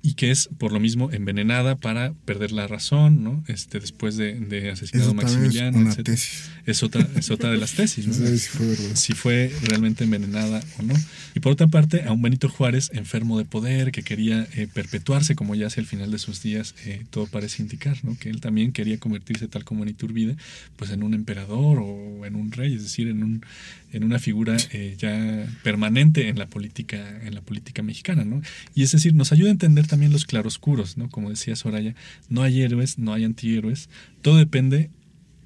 [0.05, 3.43] y que es por lo mismo envenenada para perder la razón, ¿no?
[3.49, 6.51] Este después de, de asesinado Eso también es Maximiliano, una tesis.
[6.67, 10.93] Es otra, es otra de las tesis, No fue si fue realmente envenenada o no.
[11.35, 15.35] Y por otra parte, a un Benito Juárez enfermo de poder, que quería eh, perpetuarse,
[15.35, 18.19] como ya hacia el final de sus días eh, todo parece indicar, ¿no?
[18.19, 20.37] que él también quería convertirse, tal como en Iturbide,
[20.77, 23.45] pues en un emperador o en un rey, es decir, en, un,
[23.93, 28.25] en una figura eh, ya permanente en la política, en la política mexicana.
[28.25, 28.43] ¿no?
[28.75, 31.09] Y es decir, nos ayuda a entender también los claroscuros, ¿no?
[31.09, 31.95] como decía Soraya,
[32.29, 33.89] no hay héroes, no hay antihéroes,
[34.23, 34.91] todo depende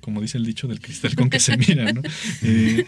[0.00, 2.00] como dice el dicho, del cristal con que se mira, ¿no?
[2.42, 2.86] Eh,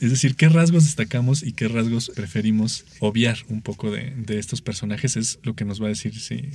[0.00, 4.62] es decir, qué rasgos destacamos y qué rasgos preferimos obviar un poco de, de estos
[4.62, 6.48] personajes es lo que nos va a decir si,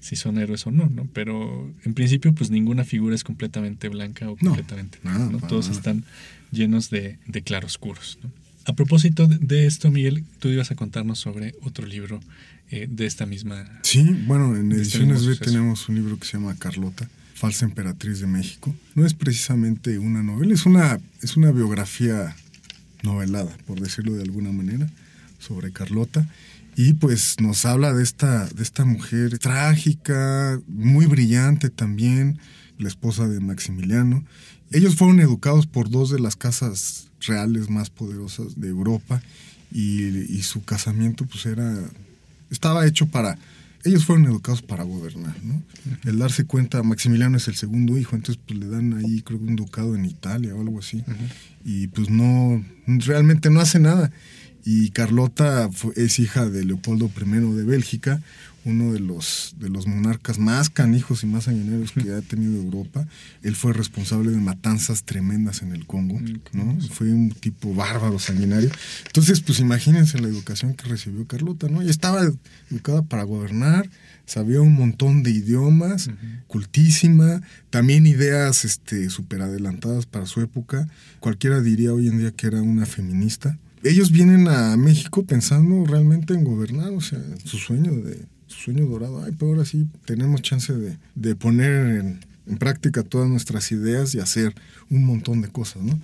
[0.00, 1.06] si son héroes o no, ¿no?
[1.12, 5.36] Pero en principio, pues ninguna figura es completamente blanca o No, completamente nada, ¿no?
[5.36, 6.06] para Todos están
[6.50, 8.32] llenos de, de claroscuros, ¿no?
[8.68, 12.20] A propósito de, esto, Miguel, tú ibas a contarnos sobre otro libro
[12.70, 13.66] eh, de esta misma...
[13.82, 18.20] Sí, bueno, en este Ediciones B tenemos un libro que se llama Carlota, falsa emperatriz
[18.20, 18.74] de México.
[18.94, 22.36] No es precisamente una novela, es una, es una biografía
[23.02, 24.86] novelada, por decirlo de alguna manera,
[25.38, 26.28] sobre Carlota.
[26.76, 32.38] Y pues nos habla de esta, de esta mujer trágica, muy brillante también,
[32.76, 34.26] la esposa de Maximiliano.
[34.72, 39.22] Ellos fueron educados por dos de las casas reales más poderosas de Europa
[39.70, 41.72] y, y su casamiento pues era
[42.50, 43.38] estaba hecho para
[43.84, 45.62] ellos fueron educados para gobernar, ¿no?
[46.04, 49.44] El darse cuenta, Maximiliano es el segundo hijo, entonces pues le dan ahí creo que
[49.46, 51.04] un ducado en Italia o algo así.
[51.64, 54.10] Y pues no, realmente no hace nada.
[54.64, 58.20] Y Carlota fue- es hija de Leopoldo I de Bélgica,
[58.68, 63.06] uno de los, de los monarcas más canijos y más sanguinarios que ha tenido Europa.
[63.42, 66.20] Él fue responsable de matanzas tremendas en el Congo,
[66.52, 66.78] ¿no?
[66.90, 68.70] Fue un tipo bárbaro, sanguinario.
[69.06, 71.82] Entonces, pues imagínense la educación que recibió Carlota, ¿no?
[71.82, 72.20] Y estaba
[72.70, 73.88] educada para gobernar,
[74.26, 76.10] sabía un montón de idiomas,
[76.46, 77.40] cultísima,
[77.70, 80.88] también ideas este, súper adelantadas para su época.
[81.20, 83.58] Cualquiera diría hoy en día que era una feminista.
[83.82, 88.26] Ellos vienen a México pensando realmente en gobernar, o sea, su sueño de
[88.58, 89.24] sueño dorado.
[89.24, 94.14] Ay, pero ahora sí tenemos chance de, de poner en, en práctica todas nuestras ideas
[94.14, 94.54] y hacer
[94.90, 95.98] un montón de cosas, ¿no?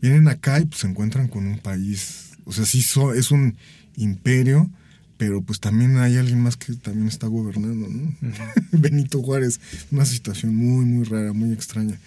[0.00, 2.84] Vienen acá y pues se encuentran con un país, o sea, sí
[3.14, 3.56] es un
[3.96, 4.70] imperio,
[5.16, 8.14] pero pues también hay alguien más que también está gobernando, ¿no?
[8.72, 11.98] Benito Juárez, una situación muy, muy rara, muy extraña.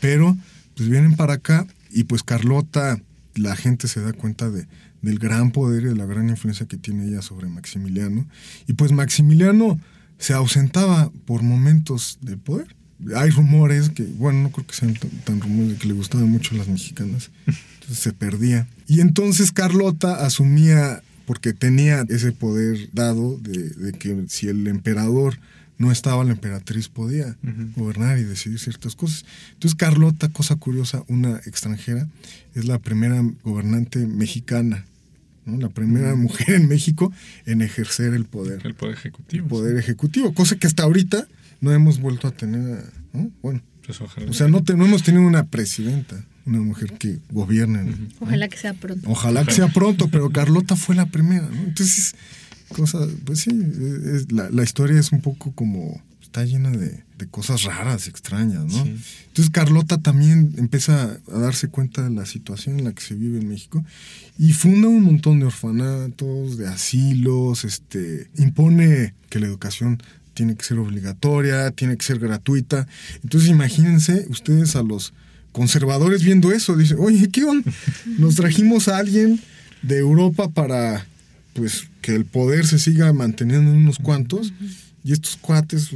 [0.00, 0.36] Pero
[0.76, 3.00] pues vienen para acá y pues Carlota,
[3.34, 4.66] la gente se da cuenta de,
[5.02, 8.26] del gran poder y de la gran influencia que tiene ella sobre Maximiliano.
[8.66, 9.78] Y pues Maximiliano
[10.18, 12.74] se ausentaba por momentos del poder.
[13.14, 16.56] Hay rumores que, bueno, no creo que sean tan, rumores de que le gustaban mucho
[16.56, 17.30] las mexicanas.
[17.46, 18.66] Entonces se perdía.
[18.88, 25.38] Y entonces Carlota asumía porque tenía ese poder dado de, que si el emperador
[25.76, 27.36] no estaba, la emperatriz podía
[27.76, 29.24] gobernar y decidir ciertas cosas.
[29.52, 32.08] Entonces Carlota, cosa curiosa, una extranjera,
[32.54, 34.86] es la primera gobernante mexicana,
[35.48, 35.58] ¿no?
[35.58, 37.12] la primera mujer en México
[37.46, 38.60] en ejercer el poder.
[38.64, 39.42] El poder ejecutivo.
[39.42, 41.26] El poder ejecutivo, cosa que hasta ahorita
[41.60, 43.30] no hemos vuelto a tener, ¿no?
[43.42, 43.62] Bueno.
[43.84, 47.94] Pues o sea, no, no hemos tenido una presidenta una mujer que gobierne.
[48.20, 49.08] Ojalá que sea pronto.
[49.10, 51.62] Ojalá que sea pronto, pero Carlota fue la primera, ¿no?
[51.62, 52.14] Entonces,
[52.68, 53.50] cosa, pues sí,
[54.30, 58.78] la, historia es un poco como, está llena de, cosas raras, extrañas, ¿no?
[58.78, 63.40] Entonces Carlota también empieza a darse cuenta de la situación en la que se vive
[63.40, 63.84] en México
[64.38, 70.00] y funda un montón de orfanatos, de asilos, este, impone que la educación
[70.34, 72.86] tiene que ser obligatoria, tiene que ser gratuita.
[73.24, 75.12] Entonces imagínense ustedes a los
[75.50, 77.68] conservadores viendo eso, dice, oye, ¿qué onda?
[78.18, 79.40] Nos trajimos a alguien
[79.82, 81.04] de Europa para
[81.54, 84.52] pues que el poder se siga manteniendo en unos cuantos.
[85.08, 85.88] Y estos cuates,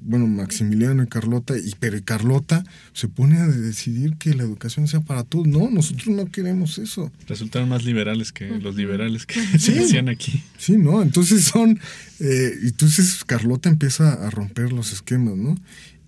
[0.00, 2.62] bueno, Maximiliano y Carlota, y, pero Carlota
[2.92, 5.48] se pone a decidir que la educación sea para todos.
[5.48, 7.10] No, nosotros no queremos eso.
[7.26, 10.44] Resultaron más liberales que los liberales que se decían aquí.
[10.56, 11.02] Sí, ¿no?
[11.02, 11.80] Entonces son,
[12.20, 15.56] eh, entonces Carlota empieza a romper los esquemas, ¿no?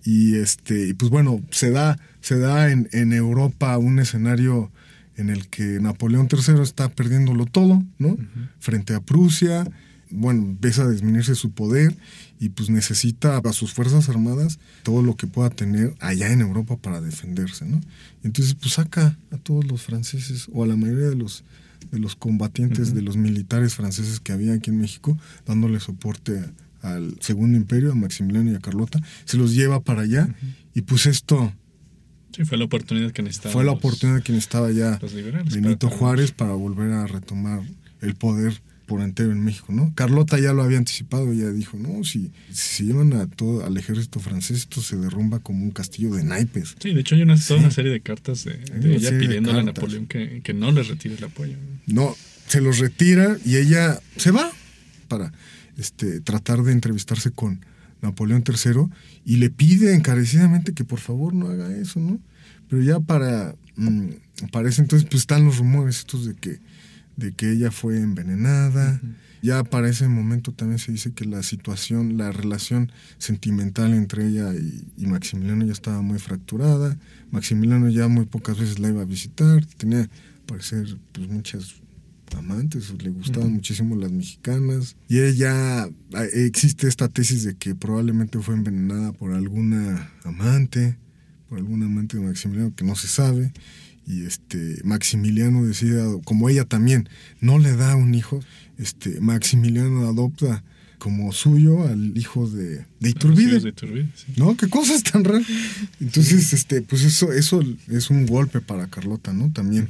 [0.05, 4.71] Y este, y pues bueno, se da, se da en, en, Europa un escenario
[5.17, 8.17] en el que Napoleón III está perdiéndolo todo, ¿no?
[8.59, 9.69] Frente a Prusia,
[10.09, 11.93] bueno, empieza a disminuirse su poder
[12.39, 16.77] y pues necesita a sus fuerzas armadas todo lo que pueda tener allá en Europa
[16.77, 17.81] para defenderse, ¿no?
[18.23, 21.43] entonces pues saca a todos los franceses o a la mayoría de los
[21.91, 26.49] de los combatientes, de los militares franceses que había aquí en México, dándole soporte a
[26.83, 30.29] al Segundo Imperio, a Maximiliano y a Carlota, se los lleva para allá
[30.75, 31.51] y pues esto...
[32.35, 33.53] Sí, fue la oportunidad que necesitaba.
[33.53, 34.99] Fue la oportunidad que necesitaba ya
[35.51, 37.61] Benito Juárez para volver a retomar
[38.01, 39.93] el poder por entero en México, ¿no?
[39.95, 44.19] Carlota ya lo había anticipado, ella dijo, no, si, se llevan a todo al ejército
[44.19, 46.75] francés, esto se derrumba como un castillo de naipes.
[46.79, 50.07] Sí, de hecho hay una, toda una serie de cartas de, ella pidiéndole a Napoleón
[50.07, 51.55] que, que, no le retire el apoyo.
[51.87, 52.15] No,
[52.47, 54.51] se los retira y ella se va
[55.07, 55.31] para
[55.77, 57.65] este, tratar de entrevistarse con
[58.01, 58.89] Napoleón III
[59.25, 62.19] y le pide encarecidamente que por favor no haga eso, ¿no?
[62.69, 64.09] Pero ya para, mm,
[64.51, 66.59] para ese entonces pues están los rumores estos de que,
[67.17, 69.01] de que ella fue envenenada.
[69.41, 74.53] Ya para ese momento también se dice que la situación, la relación sentimental entre ella
[74.53, 76.97] y, y, Maximiliano ya estaba muy fracturada.
[77.29, 80.09] Maximiliano ya muy pocas veces la iba a visitar, tenía,
[80.45, 81.75] parecer, pues muchas
[82.35, 84.95] amantes, le gustaban muchísimo las mexicanas.
[85.07, 85.89] Y ella,
[86.33, 90.97] existe esta tesis de que probablemente fue envenenada por alguna amante,
[91.49, 93.51] por algún amante de Maximiliano que no se sabe.
[94.05, 97.07] Y este Maximiliano decide, como ella también,
[97.39, 98.41] no le da un hijo,
[98.77, 100.63] este Maximiliano adopta
[100.97, 103.73] como suyo al hijo de, de Iturbide.
[104.37, 104.55] ¿No?
[104.55, 105.45] Qué cosas tan raras.
[105.99, 109.51] Entonces, este, pues eso, eso es un golpe para Carlota, ¿no?
[109.51, 109.89] También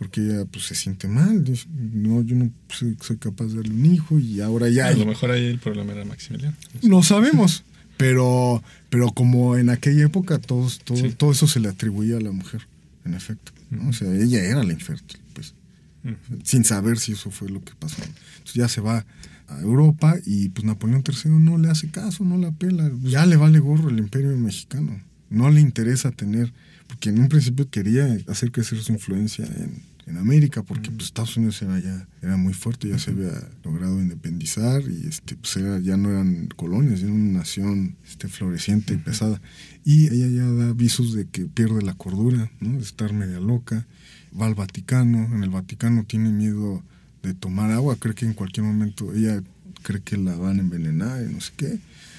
[0.00, 1.44] porque ella pues se siente mal,
[1.92, 4.86] no, yo no soy, capaz de darle un hijo y ahora ya...
[4.86, 6.56] A lo mejor ahí el problema era Maximiliano.
[6.80, 7.64] No sabemos,
[7.98, 12.32] pero, pero como en aquella época todos, todo, todo eso se le atribuía a la
[12.32, 12.66] mujer,
[13.04, 13.52] en efecto.
[13.88, 15.54] O sea, ella era la infértil, pues,
[16.44, 18.02] sin saber si eso fue lo que pasó.
[18.02, 19.04] Entonces ya se va
[19.48, 23.36] a Europa y pues Napoleón III no le hace caso, no la pela, ya le
[23.36, 26.52] vale gorro el imperio mexicano, no le interesa tener,
[26.86, 31.36] porque en un principio quería hacer crecer su influencia en, en América, porque pues, Estados
[31.36, 33.32] Unidos era ya era muy fuerte, ya se había
[33.64, 38.98] logrado independizar y este, pues, ya no eran colonias, era una nación este, floreciente y
[38.98, 39.40] pesada.
[39.84, 42.76] Y ella ya da avisos de que pierde la cordura, ¿no?
[42.76, 43.86] de estar media loca,
[44.38, 46.82] va al Vaticano, en el Vaticano tiene miedo
[47.22, 49.42] de tomar agua, cree que en cualquier momento ella
[49.82, 51.78] cree que la van a envenenar y no sé qué.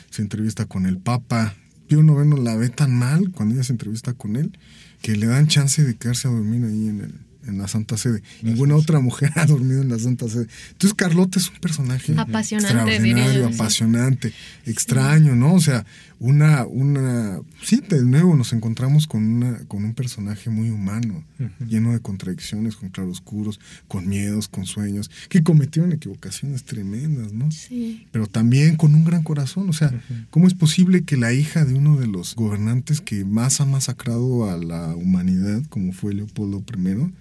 [0.09, 1.55] Se entrevista con el Papa.
[1.87, 4.57] Pío IX la ve tan mal cuando ella se entrevista con él
[5.01, 7.13] que le dan chance de quedarse a dormir ahí en el,
[7.47, 8.21] en la Santa Sede.
[8.41, 10.47] Ninguna otra mujer ha dormido en la Santa Sede.
[10.71, 14.33] Entonces Carlota es un personaje Apasionante, extraordinario, apasionante,
[14.65, 15.55] extraño, ¿no?
[15.55, 15.85] O sea,
[16.21, 21.23] una, una, sí, de nuevo nos encontramos con una, con un personaje muy humano,
[21.67, 27.49] lleno de contradicciones, con claroscuros, con miedos, con sueños, que cometieron equivocaciones tremendas, ¿no?
[27.51, 28.05] Sí.
[28.11, 29.99] Pero también con un gran corazón, o sea,
[30.29, 34.47] ¿cómo es posible que la hija de uno de los gobernantes que más ha masacrado
[34.47, 37.11] a la humanidad, como fue Leopoldo I,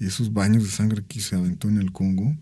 [0.00, 2.34] y esos baños de sangre que se aventó en el Congo,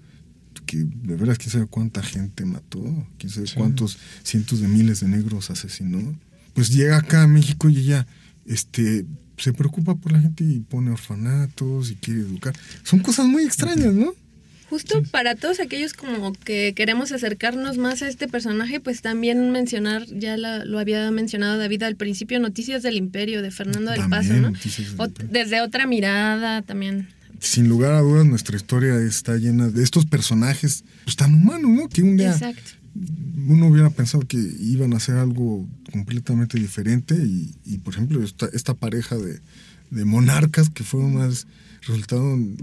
[0.66, 2.82] que de veras quién sabe cuánta gente mató,
[3.18, 6.18] quién sabe cuántos cientos de miles de negros asesinó,
[6.54, 8.06] pues llega acá a México y ella
[8.46, 9.04] este,
[9.36, 12.54] se preocupa por la gente y pone orfanatos y quiere educar.
[12.82, 14.14] Son cosas muy extrañas, ¿no?
[14.70, 20.04] Justo para todos aquellos como que queremos acercarnos más a este personaje, pues también mencionar,
[20.06, 24.20] ya la- lo había mencionado David al principio, Noticias del Imperio de Fernando del También
[24.22, 25.08] Paso, ¿no?
[25.08, 27.08] Del desde otra mirada también.
[27.44, 31.88] Sin lugar a dudas, nuestra historia está llena de estos personajes pues, tan humanos, ¿no?
[31.90, 32.70] Que un día Exacto.
[33.46, 38.46] uno hubiera pensado que iban a hacer algo completamente diferente y, y, por ejemplo, esta,
[38.54, 39.40] esta pareja de,
[39.90, 41.46] de monarcas que fueron más,
[41.82, 42.56] resultaron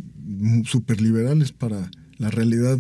[0.65, 2.79] súper liberales para la realidad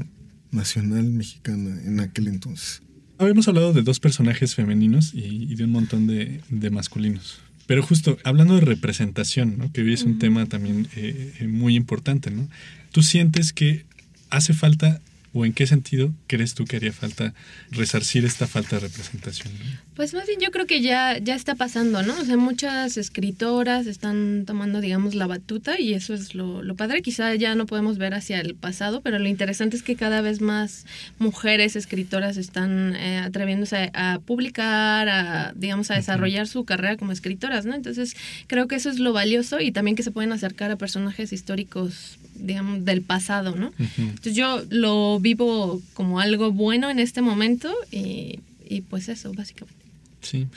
[0.49, 2.81] nacional mexicana en aquel entonces.
[3.19, 7.41] Habíamos hablado de dos personajes femeninos y, y de un montón de, de masculinos.
[7.71, 9.71] Pero justo hablando de representación, ¿no?
[9.71, 12.49] que hoy es un tema también eh, eh, muy importante, ¿no?
[12.91, 13.85] ¿Tú sientes que
[14.29, 14.99] hace falta
[15.33, 17.33] o en qué sentido crees tú que haría falta
[17.71, 19.53] resarcir esta falta de representación?
[19.53, 19.91] ¿no?
[19.95, 22.19] Pues más bien yo creo que ya, ya está pasando, ¿no?
[22.19, 27.01] O sea, muchas escritoras están tomando, digamos, la batuta y eso es lo, lo padre.
[27.01, 30.41] Quizá ya no podemos ver hacia el pasado, pero lo interesante es que cada vez
[30.41, 30.85] más
[31.19, 37.11] mujeres escritoras están eh, atreviéndose a, a publicar, a, digamos, a desarrollar su carrera como
[37.11, 37.75] escritoras, ¿no?
[37.75, 38.15] Entonces
[38.47, 42.17] creo que eso es lo valioso y también que se pueden acercar a personajes históricos,
[42.41, 43.71] digamos, del pasado, ¿no?
[43.97, 49.81] Entonces yo lo vivo como algo bueno en este momento y, y pues eso, básicamente.
[50.21, 50.47] Sí,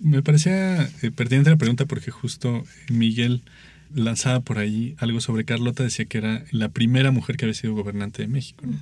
[0.00, 3.42] me parecía eh, pertinente la pregunta porque justo Miguel
[3.94, 7.74] lanzaba por ahí algo sobre Carlota, decía que era la primera mujer que había sido
[7.74, 8.64] gobernante de México.
[8.66, 8.78] ¿no?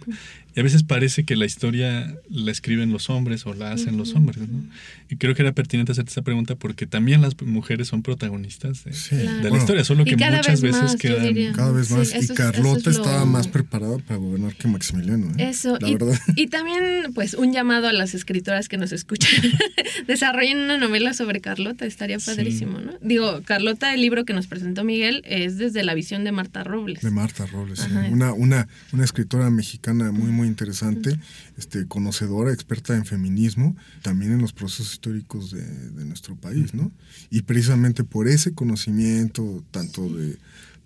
[0.57, 4.15] Y a veces parece que la historia la escriben los hombres o la hacen los
[4.15, 4.39] hombres.
[4.49, 4.65] ¿no?
[5.11, 8.93] Y creo que era pertinente hacerte esa pregunta porque también las mujeres son protagonistas de,
[8.93, 9.17] Sí.
[9.17, 9.51] de Claro.
[9.51, 11.53] la historia, solo que muchas vez veces más, quedan...
[11.55, 12.09] Cada vez Sí, más.
[12.09, 15.31] eso y es- Carlota eso es lo- estaba más preparada para gobernar que Maximiliano.
[15.39, 15.49] ¿eh?
[15.51, 16.19] Eso, La y, verdad.
[16.37, 19.31] y también pues un llamado a las escritoras que nos escuchan.
[20.07, 22.27] Desarrollen una novela sobre Carlota, estaría Sí.
[22.31, 22.93] padrísimo, ¿no?
[23.03, 27.03] Digo, Carlota, el libro que nos presentó Miguel, es desde la visión de Marta Robles.
[27.03, 27.87] De Marta Robles, sí.
[27.91, 28.09] Ajá.
[28.11, 31.19] una, una, una escritora mexicana muy, muy interesante,
[31.57, 36.91] este, conocedora, experta en feminismo, también en los procesos históricos de, de nuestro país, ¿no?
[37.31, 40.39] Y precisamente por ese conocimiento, tanto de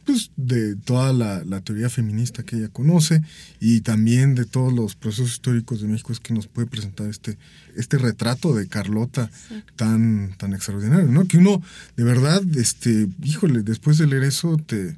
[0.08, 3.20] pues de toda la, la teoría feminista que ella conoce
[3.60, 7.36] y también de todos los procesos históricos de México es que nos puede presentar este,
[7.76, 9.30] este retrato de Carlota
[9.76, 11.28] tan, tan extraordinario, ¿no?
[11.28, 11.62] Que uno,
[11.98, 14.96] de verdad, este, híjole, después de leer eso te,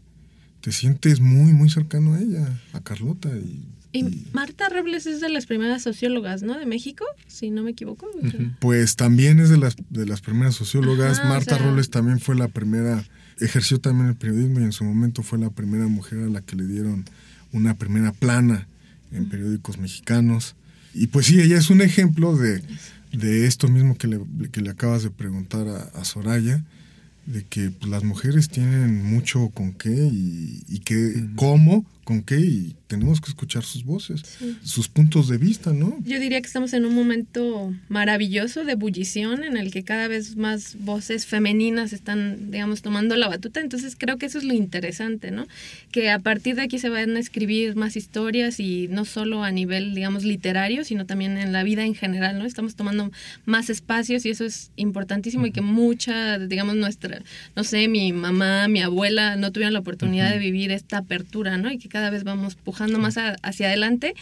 [0.61, 3.31] te sientes muy, muy cercano a ella, a Carlota.
[3.31, 6.57] Y, Y Marta Robles es de las primeras sociólogas, ¿no?
[6.59, 8.07] De México, si no me equivoco.
[8.23, 11.19] O sea, pues también es de las, de las primeras sociólogas.
[11.19, 13.05] Ajá, o Marta sea- Robles también fue la primera,
[13.41, 16.55] ejerció también el periodismo y en su momento fue la primera mujer a la que
[16.57, 17.05] le dieron
[17.53, 18.69] una primera plana
[19.13, 20.55] en periódicos mexicanos.
[20.95, 22.63] Y pues sí, ella es un ejemplo de,
[23.13, 24.21] de esto mismo que le,
[24.53, 26.65] que le acabas de preguntar a, a Soraya,
[27.27, 32.41] de que pues, las mujeres tienen mucho con qué y, y que, cómo, con qué,
[32.41, 34.25] y tenemos que escuchar sus voces,
[34.65, 35.97] sus puntos de vista, ¿no?
[36.05, 40.35] Yo diría que estamos en un momento maravilloso de ebullición en el que cada vez
[40.35, 43.61] más voces femeninas están, digamos, tomando la batuta.
[43.61, 45.47] Entonces creo que eso es lo interesante, ¿no?
[45.93, 49.53] Que a partir de aquí se van a escribir más historias y no solo a
[49.53, 52.45] nivel, digamos, literario, sino también en la vida en general, ¿no?
[52.45, 53.13] Estamos tomando
[53.45, 57.23] más espacios y eso es importantísimo y que mucha, digamos, nuestra,
[57.55, 61.71] no sé, mi mamá, mi abuela no tuvieron la oportunidad de vivir esta apertura, ¿no?
[61.71, 64.15] Y que cada vez vamos pujando más a- hacia adelante.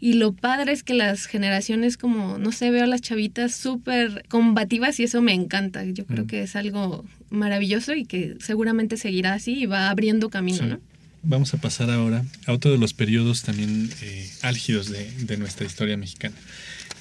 [0.00, 4.24] Y lo padre es que las generaciones como, no sé, veo a las chavitas súper
[4.28, 5.84] combativas y eso me encanta.
[5.84, 10.58] Yo creo que es algo maravilloso y que seguramente seguirá así y va abriendo camino,
[10.58, 10.64] Sí.
[10.64, 10.80] ¿no?
[11.22, 15.66] Vamos a pasar ahora a otro de los periodos también eh, álgidos de, de nuestra
[15.66, 16.34] historia mexicana,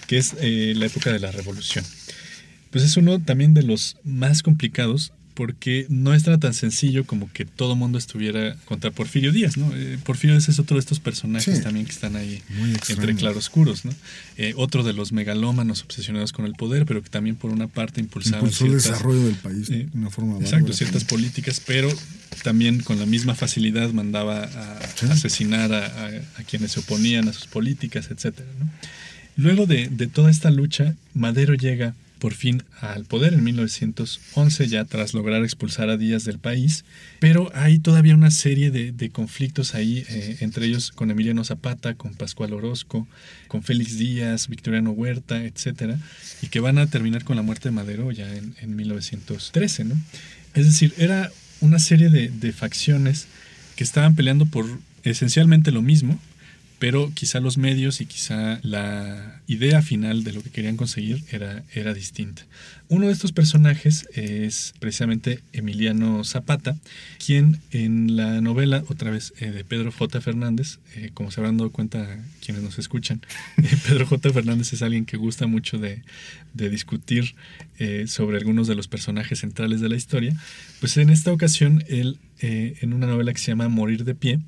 [0.07, 1.85] que es eh, la época de la Revolución.
[2.69, 7.45] Pues es uno también de los más complicados porque no es tan sencillo como que
[7.45, 9.73] todo mundo estuviera contra Porfirio Díaz, ¿no?
[9.73, 11.63] Eh, Porfirio Díaz es otro de estos personajes Sí.
[11.63, 12.41] también que están ahí
[12.89, 13.93] entre claroscuros, ¿no?
[14.35, 18.01] Eh, otro de los megalómanos obsesionados con el poder, pero que también por una parte
[18.01, 20.73] impulsaban Impulsó el desarrollo del país eh, de una forma Exacto, bárbara.
[20.73, 21.89] ciertas políticas, pero
[22.43, 24.79] también con la misma facilidad mandaba a
[25.09, 25.85] asesinar a,
[26.37, 28.39] a, quienes se oponían a sus políticas, etc.
[29.37, 34.85] Luego de, de toda esta lucha, Madero llega por fin al poder en 1911, ya
[34.85, 36.85] tras lograr expulsar a Díaz del país,
[37.19, 42.13] pero hay todavía una serie de, conflictos ahí, eh, entre ellos con Emiliano Zapata, con
[42.13, 43.07] Pascual Orozco,
[43.47, 45.97] con Félix Díaz, Victoriano Huerta, etcétera,
[46.41, 49.95] y que van a terminar con la muerte de Madero ya en, 1913, ¿no?
[50.53, 53.27] Es decir, era una serie de, de facciones
[53.75, 54.65] que estaban peleando por
[55.03, 56.19] esencialmente lo mismo,
[56.79, 61.63] pero quizá los medios y quizá la idea final de lo que querían conseguir era,
[61.73, 62.43] era distinta.
[62.87, 66.75] Uno de estos personajes es precisamente Emiliano Zapata,
[67.23, 70.21] quien en la novela, otra vez, eh, de Pedro J.
[70.21, 73.21] Fernández, eh, como se habrán dado cuenta quienes nos escuchan,
[73.57, 74.31] eh, Pedro J.
[74.31, 76.01] Fernández es alguien que gusta mucho de,
[76.53, 77.35] de discutir
[78.07, 80.35] sobre algunos de los personajes centrales de la historia,
[80.81, 84.41] pues en esta ocasión él, en una novela que se llama Morir de pie,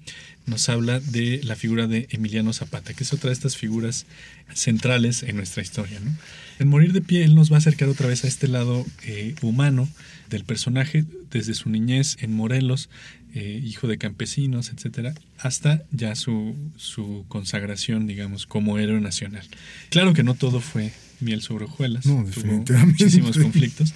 [0.52, 4.06] nos habla de la figura de Emiliano Zapata, que es otra de estas figuras
[4.54, 6.00] centrales en nuestra historia.
[6.02, 6.12] ¿no?
[6.60, 9.34] En Morir de pie, él nos va a acercar otra vez a este lado eh,
[9.42, 9.90] humano
[10.30, 12.90] del personaje, desde su niñez en Morelos,
[13.34, 19.48] eh, hijo de campesinos, etcétera, hasta ya su, su consagración, digamos, como héroe nacional.
[19.90, 20.92] Claro que no todo fue
[21.22, 22.06] miel sobre hojuelas.
[22.06, 23.94] No, Tuvo muchísimos conflictos.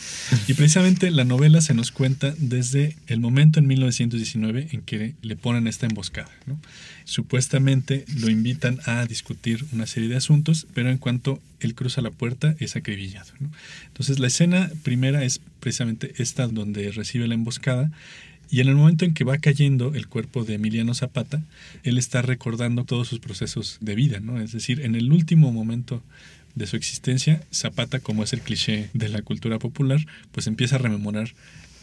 [0.47, 5.35] Y precisamente la novela se nos cuenta desde el momento en 1919 en que le
[5.35, 6.29] ponen esta emboscada.
[7.05, 12.11] Supuestamente lo invitan a discutir una serie de asuntos, pero en cuanto él cruza la
[12.11, 13.31] puerta es acribillado.
[13.87, 17.91] Entonces la escena primera es precisamente esta donde recibe la emboscada.
[18.49, 21.41] Y en el momento en que va cayendo el cuerpo de Emiliano Zapata,
[21.83, 24.39] él está recordando todos sus procesos de vida, ¿no?
[24.39, 26.03] Es decir, en el último momento
[26.55, 29.99] de su existencia, Zapata, como es el cliché de la cultura popular,
[30.31, 31.33] pues empieza a rememorar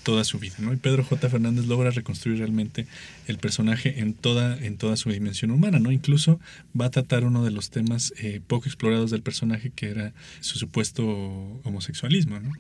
[0.02, 0.72] toda su vida, ¿no?
[0.72, 1.28] Y Pedro J.
[1.28, 2.86] Fernández logra reconstruir realmente
[3.28, 5.92] el personaje en toda, en toda su dimensión humana, ¿no?
[5.92, 6.40] Incluso
[6.78, 10.58] va a tratar uno de los temas eh, poco explorados del personaje, que era su
[10.58, 11.04] supuesto
[11.62, 12.52] homosexualismo, ¿no?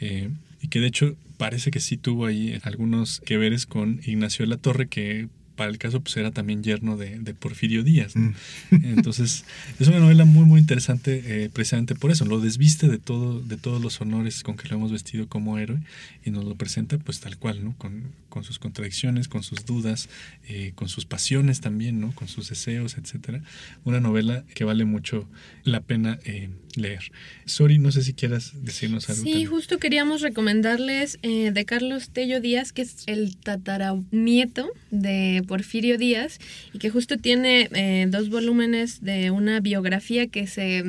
[0.00, 4.44] Eh, y que de hecho parece que sí tuvo ahí algunos que veres con Ignacio
[4.44, 5.28] de la Torre, que
[5.58, 8.14] para el caso pues era también yerno de, Porfirio Díaz.
[8.14, 8.30] Mm.
[8.70, 9.44] Entonces
[9.78, 13.56] es una novela muy muy interesante eh, precisamente por eso, lo desviste de todo de
[13.56, 15.80] todos los honores con que lo hemos vestido como héroe
[16.24, 17.76] y nos lo presenta pues tal cual, ¿no?
[17.76, 20.08] Con, con sus contradicciones, con sus dudas,
[20.48, 22.14] eh, con sus pasiones también, ¿no?
[22.14, 23.42] Con sus deseos, etcétera.
[23.84, 25.28] Una novela que vale mucho
[25.64, 27.10] la pena eh, leer.
[27.44, 29.22] Sori, no sé si quieras decirnos algo.
[29.22, 35.98] Sí, justo queríamos recomendarles eh, de Carlos Tello Díaz, que es el tataranieto de Porfirio
[35.98, 36.38] Díaz,
[36.72, 40.84] y que justo tiene eh, dos volúmenes de una biografía que se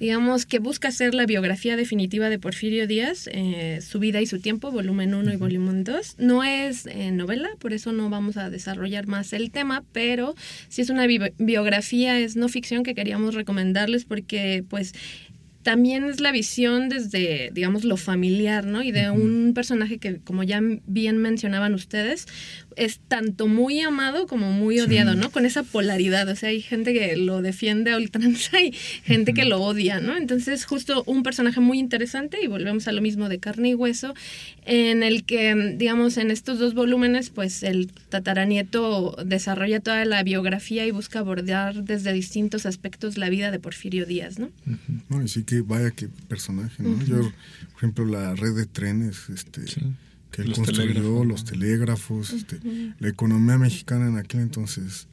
[0.00, 4.40] digamos que busca ser la biografía definitiva de Porfirio Díaz, eh, su vida y su
[4.40, 6.16] tiempo, volumen 1 y volumen 2.
[6.18, 10.34] No es novela, por eso no vamos a desarrollar más el tema, pero
[10.68, 14.94] si es una biografía, es no ficción que queríamos recomendarles porque pues
[15.62, 18.82] también es la visión desde, digamos, lo familiar, ¿no?
[18.82, 22.26] Y de un personaje que, como ya bien mencionaban ustedes,
[22.80, 25.30] es tanto muy amado como muy odiado, ¿no?
[25.30, 29.44] Con esa polaridad, o sea, hay gente que lo defiende a ultranza y gente que
[29.44, 30.16] lo odia, ¿no?
[30.16, 34.14] Entonces, justo un personaje muy interesante, y volvemos a lo mismo de carne y hueso,
[34.64, 40.86] en el que, digamos, en estos dos volúmenes, pues el tataranieto desarrolla toda la biografía
[40.86, 44.50] y busca abordar desde distintos aspectos la vida de Porfirio Díaz, ¿no?
[45.22, 47.04] y sí que vaya que personaje, ¿no?
[47.04, 49.60] Yo, por ejemplo, la red de trenes, este
[50.30, 52.60] que él construyó, los telégrafos, este,
[52.98, 55.08] la economía mexicana en aquel entonces.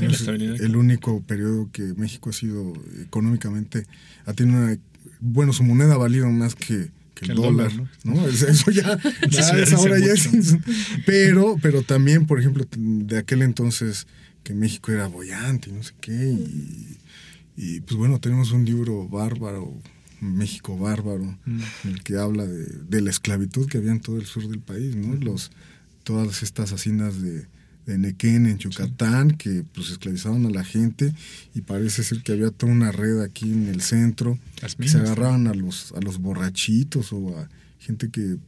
[0.00, 3.86] es el único periodo que México ha sido económicamente,
[4.24, 4.78] ha tenido una,
[5.20, 6.90] bueno, su moneda ha valido más que,
[7.22, 7.72] el, dólar,
[8.04, 8.28] ¿no?
[8.28, 8.98] Eso ya,
[9.30, 10.56] ya es ahora ya es,
[11.06, 14.06] pero, pero también, por ejemplo, de aquel entonces
[14.42, 16.98] que México era bollante y no sé qué, y,
[17.56, 19.72] y pues bueno, tenemos un libro bárbaro,
[20.20, 21.60] México bárbaro, mm.
[21.84, 25.14] el que habla de, la esclavitud que había en todo el sur del país, ¿no?
[25.16, 25.50] Los,
[26.04, 27.46] todas estas haciendas de,
[27.86, 31.14] de Nequén en Yucatán que pues esclavizaban a la gente
[31.54, 34.38] y parece ser que había toda una red aquí en el centro
[34.78, 37.48] que se agarraban a los a los borrachitos o a
[37.78, 38.38] gente que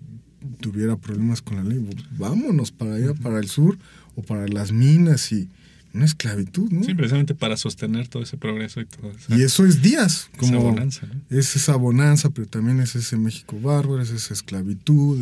[0.61, 1.85] tuviera problemas con la ley.
[2.17, 3.79] Vámonos para allá para el sur
[4.17, 5.49] o para las minas y
[5.95, 6.85] una esclavitud, ¿no?
[6.85, 9.35] Sí, precisamente para sostener todo ese progreso y todo eso.
[9.35, 11.39] Y eso es días, como esa bonanza, ¿no?
[11.39, 15.19] es esa bonanza, pero también es ese México bárbaro, es esa esclavitud,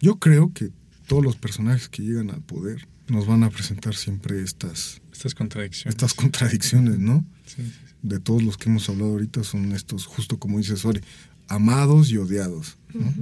[0.00, 0.70] yo creo que
[1.06, 5.94] todos los personajes que llegan al poder nos van a presentar siempre estas estas contradicciones.
[5.94, 7.24] Estas contradicciones, ¿no?
[7.44, 7.62] Sí,
[8.02, 11.00] De todos los que hemos hablado ahorita son estos, justo como dice Sori,
[11.48, 12.76] amados y odiados.
[12.94, 13.12] ¿no?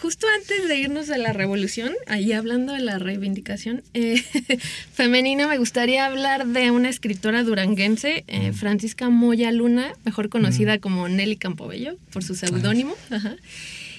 [0.00, 4.22] Justo antes de irnos a la revolución, ahí hablando de la reivindicación eh,
[4.92, 11.08] femenina, me gustaría hablar de una escritora duranguense, eh, Francisca Moya Luna, mejor conocida como
[11.08, 13.36] Nelly Campobello, por su seudónimo, ajá.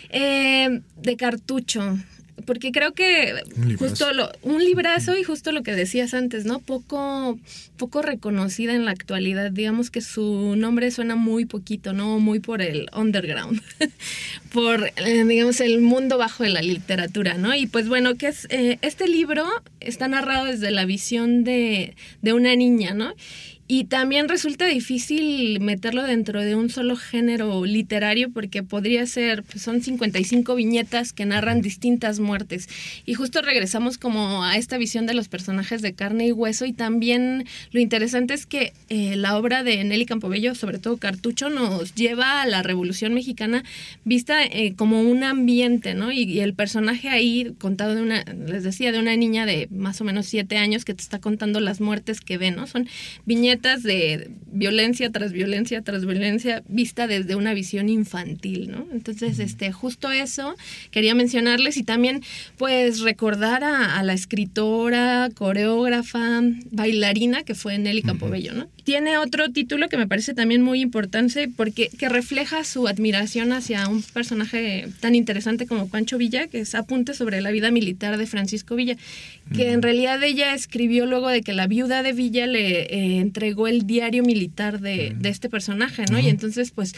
[0.09, 1.97] Eh, de cartucho
[2.41, 6.59] porque creo que Un justo lo, un librazo y justo lo que decías antes, ¿no?
[6.59, 7.39] Poco,
[7.77, 9.51] poco reconocida en la actualidad.
[9.51, 12.19] Digamos que su nombre suena muy poquito, ¿no?
[12.19, 13.61] Muy por el underground,
[14.53, 17.55] por, eh, digamos, el mundo bajo de la literatura, ¿no?
[17.55, 19.45] Y pues bueno, que es eh, este libro
[19.79, 23.13] está narrado desde la visión de, de una niña, ¿no?
[23.73, 29.63] Y también resulta difícil meterlo dentro de un solo género literario porque podría ser, pues
[29.63, 32.67] son 55 viñetas que narran distintas muertes.
[33.05, 36.73] Y justo regresamos como a esta visión de los personajes de carne y hueso y
[36.73, 41.95] también lo interesante es que eh, la obra de Nelly Campobello, sobre todo Cartucho, nos
[41.95, 43.63] lleva a la Revolución Mexicana
[44.03, 46.11] vista eh, como un ambiente, ¿no?
[46.11, 50.01] Y, y el personaje ahí contado de una, les decía, de una niña de más
[50.01, 52.67] o menos siete años que te está contando las muertes que ve, ¿no?
[52.67, 52.89] Son
[53.25, 58.85] viñetas de violencia tras violencia tras violencia vista desde una visión infantil, ¿no?
[58.91, 60.55] Entonces, este, justo eso
[60.91, 62.21] quería mencionarles y también,
[62.57, 66.41] pues, recordar a, a la escritora, coreógrafa,
[66.71, 68.67] bailarina que fue Nelly Campobello, ¿no?
[68.83, 73.87] Tiene otro título que me parece también muy importante porque que refleja su admiración hacia
[73.87, 78.25] un personaje tan interesante como Pancho Villa, que es Apunte sobre la vida militar de
[78.25, 78.97] Francisco Villa,
[79.55, 83.50] que en realidad ella escribió luego de que la viuda de Villa le eh, entregó
[83.67, 86.19] el diario militar de, de este personaje, ¿no?
[86.19, 86.93] Y entonces, pues,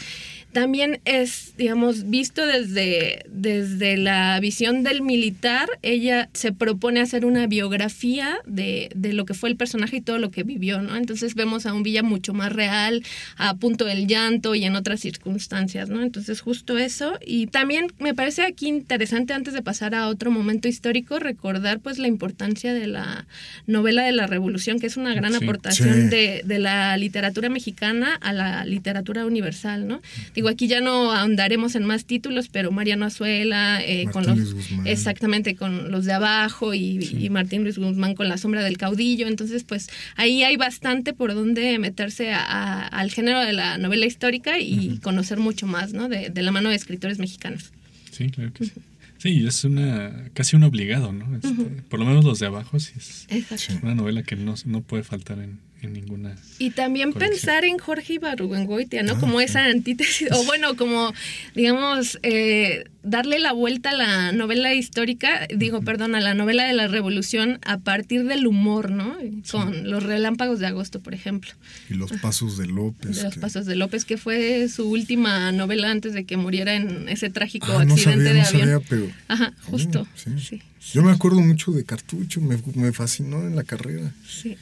[0.54, 7.46] también es, digamos, visto desde, desde la visión del militar, ella se propone hacer una
[7.46, 10.96] biografía de, de lo que fue el personaje y todo lo que vivió, ¿no?
[10.96, 13.02] Entonces vemos a un Villa mucho más real,
[13.36, 16.02] a punto del llanto y en otras circunstancias, ¿no?
[16.02, 17.18] Entonces justo eso.
[17.26, 21.98] Y también me parece aquí interesante, antes de pasar a otro momento histórico, recordar pues
[21.98, 23.26] la importancia de la
[23.66, 25.42] novela de la Revolución, que es una gran Sí.
[25.42, 26.08] aportación Sí.
[26.08, 30.00] de, de la literatura mexicana a la literatura universal, ¿no?
[30.34, 34.54] Digo, aquí ya no ahondaremos en más títulos, pero Mariano Azuela, eh, con los...
[34.54, 34.86] Guzmán.
[34.86, 39.26] Exactamente, con los de abajo y, y Martín Luis Guzmán con La sombra del caudillo.
[39.26, 44.06] Entonces, pues ahí hay bastante por donde meterse a- a- al género de la novela
[44.06, 46.08] histórica y conocer mucho más, ¿no?
[46.08, 47.72] De, de la mano de escritores mexicanos.
[48.10, 48.72] Sí, claro que sí.
[49.18, 51.34] Sí, es una casi un obligado, ¿no?
[51.36, 51.48] Este,
[51.88, 53.80] Por lo menos los de abajo sí es Exacto.
[53.82, 56.36] una novela que no, no puede faltar en, en ninguna.
[56.58, 57.40] Y también Colección.
[57.40, 59.12] pensar en Jorge Ibargüengoitia, ¿no?
[59.14, 59.44] Ah, como sí.
[59.46, 61.12] esa antítesis, o bueno, como,
[61.54, 66.72] digamos, eh, darle la vuelta a la novela histórica, digo, perdón, a la novela de
[66.72, 69.16] la revolución a partir del humor, ¿no?
[69.50, 71.50] Con los relámpagos de agosto, por ejemplo,
[71.90, 73.16] Y los pasos de López.
[73.16, 76.74] de los que- pasos de López, que fue su última novela antes de que muriera
[76.74, 78.60] en ese trágico Ah, no accidente sabía, de no avión.
[78.60, 79.10] sabía, pero...
[79.28, 80.06] Ajá, justo.
[80.14, 80.30] sí.
[80.38, 80.62] sí,
[80.94, 84.12] Yo me acuerdo mucho de Cartucho, me, me fascinó en la carrera.
[84.26, 84.56] sí.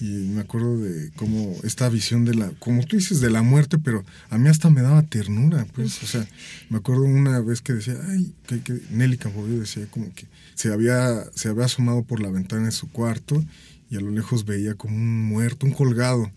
[0.00, 3.78] Y me acuerdo de cómo esta visión de la, como tú dices, de la muerte,
[3.78, 6.26] pero a mí hasta me daba ternura, pues, o sea,
[6.68, 10.72] me acuerdo una vez que decía, ay, que, que Nelly Campobello decía como que se
[10.72, 13.44] había, se había asomado por la ventana de su cuarto
[13.90, 16.30] y a lo lejos veía como un muerto, un colgado,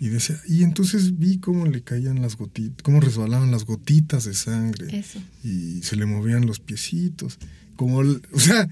[0.00, 4.34] y decía, y entonces vi cómo le caían las gotitas, cómo resbalaban las gotitas de
[4.34, 5.18] sangre Eso.
[5.42, 7.38] y se le movían los piecitos.
[7.78, 8.68] Como, el- o sea,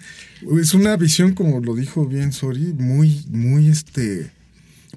[0.61, 4.33] es una visión, como lo dijo bien Sori, muy, muy este,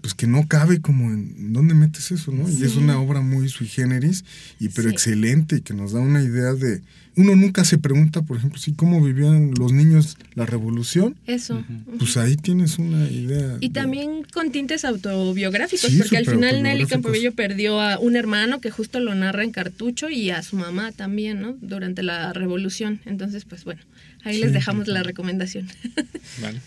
[0.01, 2.49] pues que no cabe como en dónde metes eso, ¿no?
[2.49, 4.25] Y es una obra muy sui generis,
[4.59, 4.95] y pero Sí.
[4.95, 6.81] excelente, y que nos da una idea de,
[7.19, 11.63] uno nunca se pregunta, por ejemplo, si cómo vivían los niños la revolución, Eso.
[11.97, 13.57] pues ahí tienes una idea.
[13.59, 16.85] Y de- también con tintes autobiográficos, Sí, porque al final Nelly.
[16.85, 20.91] Campobello perdió a un hermano que justo lo narra en Cartucho y a su mamá
[20.91, 21.55] también, ¿no?
[21.61, 22.99] Durante la revolución.
[23.05, 23.81] Entonces, pues bueno,
[24.23, 25.67] ahí les dejamos la recomendación.
[26.41, 26.59] Vale.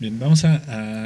[0.00, 0.56] Bien, vamos a,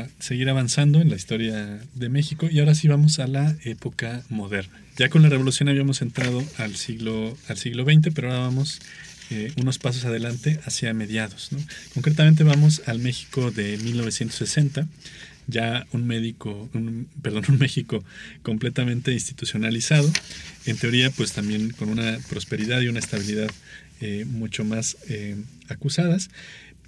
[0.02, 4.22] a seguir avanzando en la historia de México y ahora sí vamos a la época
[4.30, 4.72] moderna.
[4.96, 8.80] Ya con la revolución habíamos entrado al siglo, al siglo XX, pero ahora vamos
[9.28, 11.50] eh, unos pasos adelante hacia mediados.
[11.92, 14.88] Concretamente vamos al México de 1960,
[15.48, 18.02] ya un médico, un, perdón, un México
[18.42, 20.10] completamente institucionalizado,
[20.64, 23.50] en teoría pues también con una prosperidad y una estabilidad
[24.00, 25.36] eh, mucho más eh,
[25.68, 26.30] acusadas.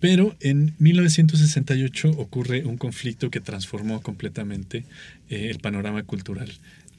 [0.01, 4.85] Pero en 1968 ocurre un conflicto que transformó completamente
[5.29, 6.49] el panorama cultural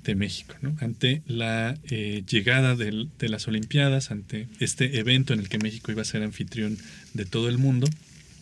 [0.03, 0.55] de México.
[0.61, 0.75] ¿no?
[0.79, 5.91] Ante la eh, llegada del- de las Olimpiadas, ante este evento en el que México
[5.91, 6.77] iba a ser anfitrión
[7.13, 7.87] de todo el mundo,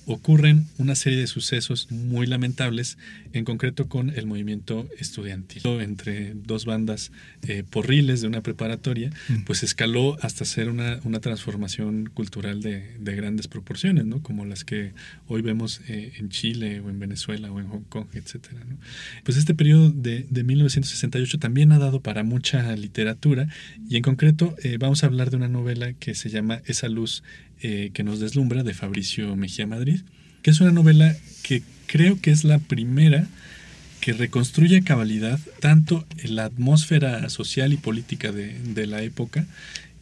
[0.08, 2.98] ocurren una serie de sucesos muy lamentables,
[3.34, 5.62] en concreto con el movimiento estudiantil.
[5.82, 7.12] Entre dos bandas
[7.44, 9.44] eh, porriles de una preparatoria, Mm.
[9.44, 14.22] pues escaló hasta ser una, una transformación cultural de, de grandes proporciones, ¿no?
[14.22, 14.94] como las que
[15.28, 18.78] hoy vemos eh, en Chile o en Venezuela o en Hong Kong, ¿no?
[19.24, 23.48] Pues este periodo de, de 1968 también ha dado para mucha literatura
[23.90, 27.24] y en concreto eh, vamos a hablar de una novela que se llama Esa luz
[27.62, 30.02] eh, que nos deslumbra de Fabricio Mejía Madrid,
[30.42, 33.28] que es una novela que creo que es la primera
[34.00, 39.46] que reconstruye a cabalidad tanto la atmósfera social y política de, la época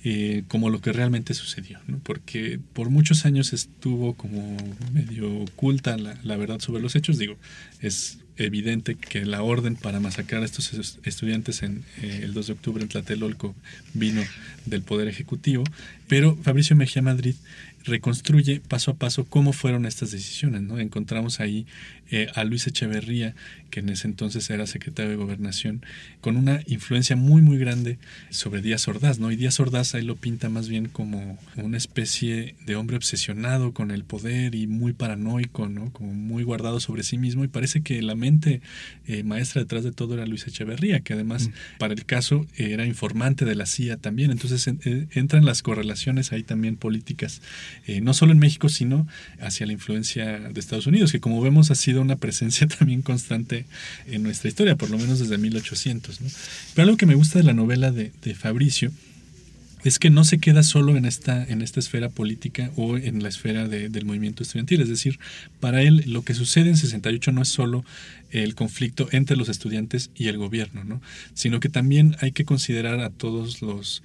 [0.04, 2.00] eh, como lo que realmente sucedió, ¿no?
[2.00, 4.58] porque por muchos años estuvo como
[4.94, 7.38] medio oculta la verdad sobre los hechos, digo,
[7.82, 12.48] es evidente que la orden para masacrar a estos es- estudiantes en eh, el 2
[12.48, 13.56] de octubre en Tlatelolco
[13.94, 14.22] vino
[14.66, 15.64] del Poder Ejecutivo,
[16.08, 17.36] pero Fabricio Mejía Madrid
[17.84, 20.62] reconstruye paso a paso cómo fueron estas decisiones.
[20.64, 20.80] ¿no?
[20.80, 21.66] Encontramos ahí
[22.12, 23.36] eh, a Luis Echeverría,
[23.70, 25.84] que en ese entonces era secretario de Gobernación,
[26.22, 27.98] con una influencia muy, muy grande
[28.30, 29.20] sobre Díaz Ordaz.
[29.20, 29.32] ¿no?
[29.32, 33.92] Y Díaz Ordaz ahí lo pinta más bien como una especie de hombre obsesionado con
[33.92, 35.92] el poder y muy paranoico, ¿no?
[35.92, 37.44] como muy guardado sobre sí mismo.
[37.44, 38.62] Y parece que la mente
[39.08, 41.50] eh, maestra detrás de todo era Luis Echeverría, que además
[41.80, 44.32] para el caso eh, era informante de la CIA también.
[44.32, 47.42] Entonces en- eh, entran las correlaciones ahí también políticas,
[47.88, 49.08] eh, no solo en México, sino
[49.40, 53.66] hacia la influencia de Estados Unidos, que como vemos ha sido una presencia también constante
[54.08, 56.22] en nuestra historia, por lo menos desde 1800.
[56.22, 56.28] ¿no?
[56.74, 58.92] Pero algo que me gusta de la novela de Fabricio
[59.86, 63.30] es que no se queda solo en esta, en esta esfera política o en la
[63.30, 64.82] esfera de- del movimiento estudiantil.
[64.82, 65.20] Es decir,
[65.60, 67.86] para él lo que sucede en 68 no es solo
[68.32, 71.02] el conflicto entre los estudiantes y el gobierno, ¿no?
[71.36, 74.02] sino que también hay que considerar a todos los,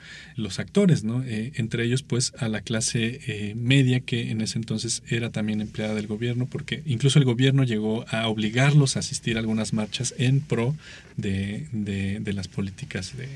[0.59, 1.03] actores.
[1.24, 5.62] Eh, entre ellos pues a la clase eh, media que en ese entonces era también
[5.62, 10.14] empleada del gobierno, porque incluso el gobierno llegó a obligarlos a asistir a algunas marchas
[10.18, 10.76] en pro
[11.16, 13.28] de las políticas de,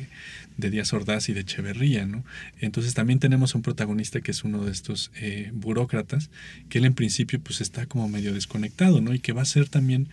[0.56, 2.06] de Díaz Ordaz y de Echeverría.
[2.06, 2.24] ¿no?
[2.60, 6.30] Entonces también tenemos un protagonista que es uno de estos eh, burócratas,
[6.68, 9.14] que él en principio pues está como medio desconectado, ¿no?
[9.14, 10.08] Y que va a ser también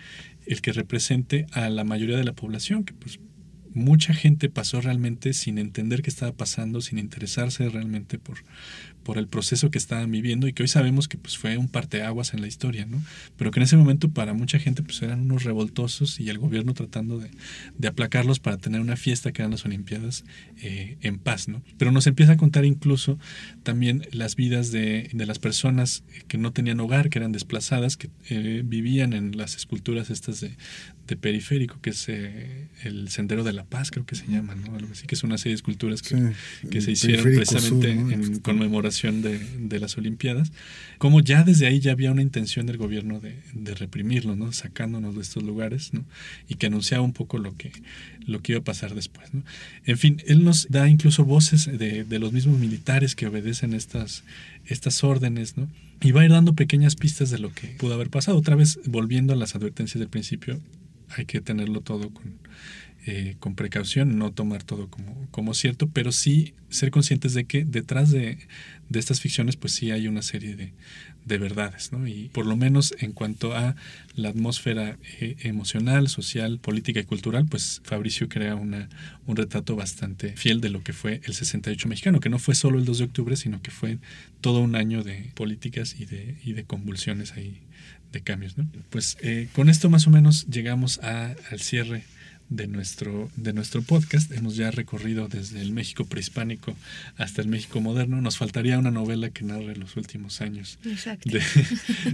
[0.45, 3.19] el que represente a la mayoría de la población, que pues
[3.73, 8.37] mucha gente pasó realmente sin entender qué estaba pasando, sin interesarse realmente por,
[9.03, 12.33] por el proceso que estaban viviendo y que hoy sabemos que pues fue un parteaguas
[12.33, 13.01] en la historia, ¿no?
[13.37, 16.73] Pero que en ese momento para mucha gente pues eran unos revoltosos y el gobierno
[16.73, 17.31] tratando de,
[17.77, 20.23] de aplacarlos para tener una fiesta que eran las Olimpiadas
[20.61, 21.63] eh, en paz, ¿no?
[21.77, 23.17] Pero nos empieza a contar incluso
[23.63, 28.09] también las vidas de, de las personas que no tenían hogar, que eran desplazadas, que
[28.29, 30.55] eh, vivían en las esculturas estas de,
[31.07, 34.75] de periférico, que es eh, el Sendero de la Paz, creo que se llama, ¿no?
[34.75, 38.05] Algo así, que es una serie de esculturas que, Sí, que se hicieron precisamente sur,
[38.05, 38.11] ¿no?
[38.11, 40.51] en conmemoración de, de las Olimpiadas,
[40.97, 44.51] como ya desde ahí ya había una intención del gobierno de, de reprimirlos, ¿no?
[44.51, 46.05] Sacándonos de estos lugares, ¿no?
[46.47, 47.71] Y que anunciaba un poco lo que,
[48.25, 49.43] lo que iba a pasar después, ¿no?
[49.85, 54.23] En fin, él nos da incluso voces de, de los mismos militares que obedecen estas,
[54.65, 55.69] estas órdenes, ¿no?
[56.01, 58.37] Y va a ir dando pequeñas pistas de lo que pudo haber pasado.
[58.37, 60.59] Otra vez, volviendo a las advertencias del principio,
[61.09, 62.39] hay que tenerlo todo con,
[63.05, 67.65] eh, con precaución, no tomar todo como, como cierto, pero sí ser conscientes de que
[67.65, 68.37] detrás de,
[68.89, 70.73] de estas ficciones pues sí hay una serie de,
[71.25, 72.07] de verdades, ¿no?
[72.07, 73.75] Y por lo menos en cuanto a
[74.15, 78.89] la atmósfera eh, emocional, social, política y cultural, pues Fabricio crea una,
[79.27, 82.79] un retrato bastante fiel de lo que fue el 68 mexicano, que no fue solo
[82.79, 83.99] el 2 de octubre, sino que fue
[84.41, 87.61] todo un año de políticas y de, y de convulsiones ahí,
[88.11, 88.67] de cambios, ¿no?
[88.89, 92.03] Pues eh, con esto más o menos llegamos a, al cierre
[92.51, 94.29] de nuestro, de nuestro podcast.
[94.33, 96.75] Hemos ya recorrido desde el México prehispánico
[97.17, 98.21] hasta el México moderno.
[98.21, 100.77] Nos faltaría una novela que narre los últimos años
[101.23, 101.41] de,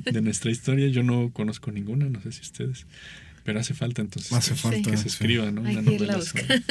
[0.11, 0.87] de nuestra historia.
[0.89, 2.85] Yo no conozco ninguna, no sé si ustedes,
[3.43, 5.09] pero hace falta entonces Hace que- falta, que se sí.
[5.09, 5.61] escriba ¿no?
[5.61, 6.61] Una novela sobre,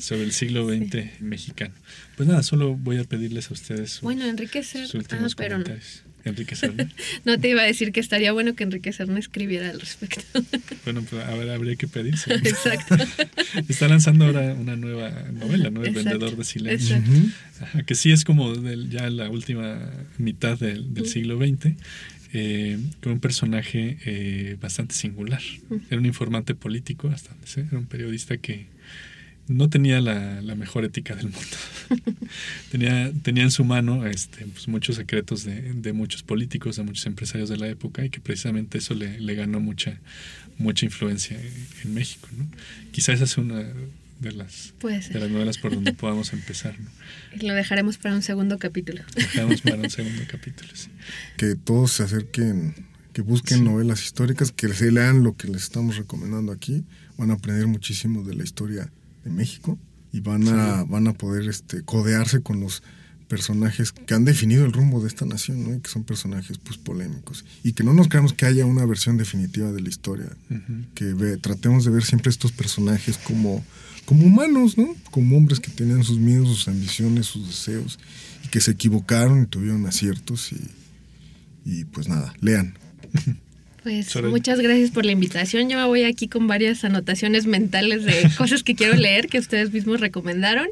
[0.00, 1.74] sobre el siglo XX mexicano.
[2.16, 5.36] Pues nada, solo voy a pedirles a ustedes sus, Bueno, Enrique Ser- sus últimos ah,
[5.38, 5.64] pero no.
[6.28, 6.88] Enrique Serna.
[7.24, 10.22] No te iba a decir que estaría bueno que Enrique Serna escribiera al respecto.
[10.84, 12.32] Bueno, pues a ver, habría que pedirse.
[12.34, 12.96] Exacto.
[13.68, 15.82] Está lanzando ahora una nueva novela, ¿no?
[15.82, 17.02] El Exacto, vendedor de silencio.
[17.60, 21.74] Ajá, que sí es como del- ya la última mitad del, del siglo XX,
[22.32, 25.40] eh, con un personaje eh, bastante singular.
[25.90, 28.66] Era un informante político, hasta donde sé, era un periodista que
[29.48, 31.56] no tenía la, la mejor ética del mundo.
[32.70, 37.06] tenía, tenía en su mano este, pues, muchos secretos de, de muchos políticos, de muchos
[37.06, 39.98] empresarios de la época, y que precisamente eso le, le ganó mucha,
[40.58, 42.28] mucha influencia en, en México.
[42.36, 42.46] ¿no?
[42.92, 43.62] Quizás esa es una
[44.20, 46.78] de las, de las novelas por donde podamos empezar.
[46.80, 46.88] ¿no?
[47.42, 49.02] Lo dejaremos para un segundo capítulo.
[49.14, 50.70] Dejamos para un segundo capítulo.
[50.74, 50.90] sí.
[51.36, 52.74] Que todos se acerquen
[53.12, 56.84] que busquen novelas históricas, que se lean lo que les estamos recomendando aquí,
[57.16, 58.92] van a aprender muchísimo de la historia
[59.26, 59.78] de México
[60.12, 62.82] y van a, van a poder este, codearse con los
[63.28, 65.74] personajes que han definido el rumbo de esta nación, ¿no?
[65.74, 67.44] Y que son personajes pues polémicos.
[67.64, 70.28] Y que no nos creamos que haya una versión definitiva de la historia.
[70.94, 73.64] Que tratemos de ver siempre estos personajes como,
[74.04, 74.94] como humanos, ¿no?
[75.10, 77.98] Como hombres que tenían sus miedos, sus ambiciones, sus deseos.
[78.44, 80.52] Y que se equivocaron y tuvieron aciertos.
[80.52, 80.60] Y,
[81.64, 82.78] y pues nada, lean.
[83.86, 85.70] Pues muchas gracias por la invitación.
[85.70, 89.72] Yo me voy aquí con varias anotaciones mentales de cosas que quiero leer que ustedes
[89.72, 90.66] mismos recomendaron.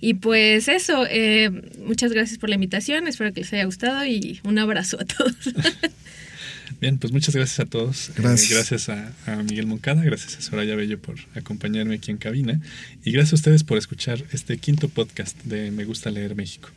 [0.00, 1.48] Y pues eso, eh,
[1.86, 3.06] muchas gracias por la invitación.
[3.06, 5.36] Espero que les haya gustado y un abrazo a todos.
[6.80, 8.08] Bien, pues muchas gracias a todos.
[8.08, 8.50] Eh, gracias.
[8.50, 12.60] gracias a, a, Miguel Moncada, gracias a Soraya Bello por acompañarme aquí en cabina
[13.04, 16.68] y gracias a ustedes por escuchar este quinto podcast de Me Gusta Leer México.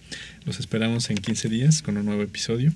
[0.45, 2.73] Los esperamos en 15 días con un nuevo episodio.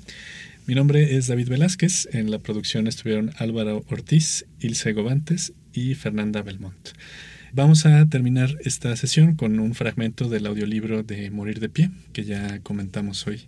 [0.66, 2.08] Mi nombre es David Velázquez.
[2.14, 6.92] En la producción estuvieron Álvaro Ortiz, Ilse Gobantes y Fernanda Belmont.
[7.52, 12.24] Vamos a terminar esta sesión con un fragmento del audiolibro de Morir de Pie, que
[12.24, 13.42] ya comentamos hoy.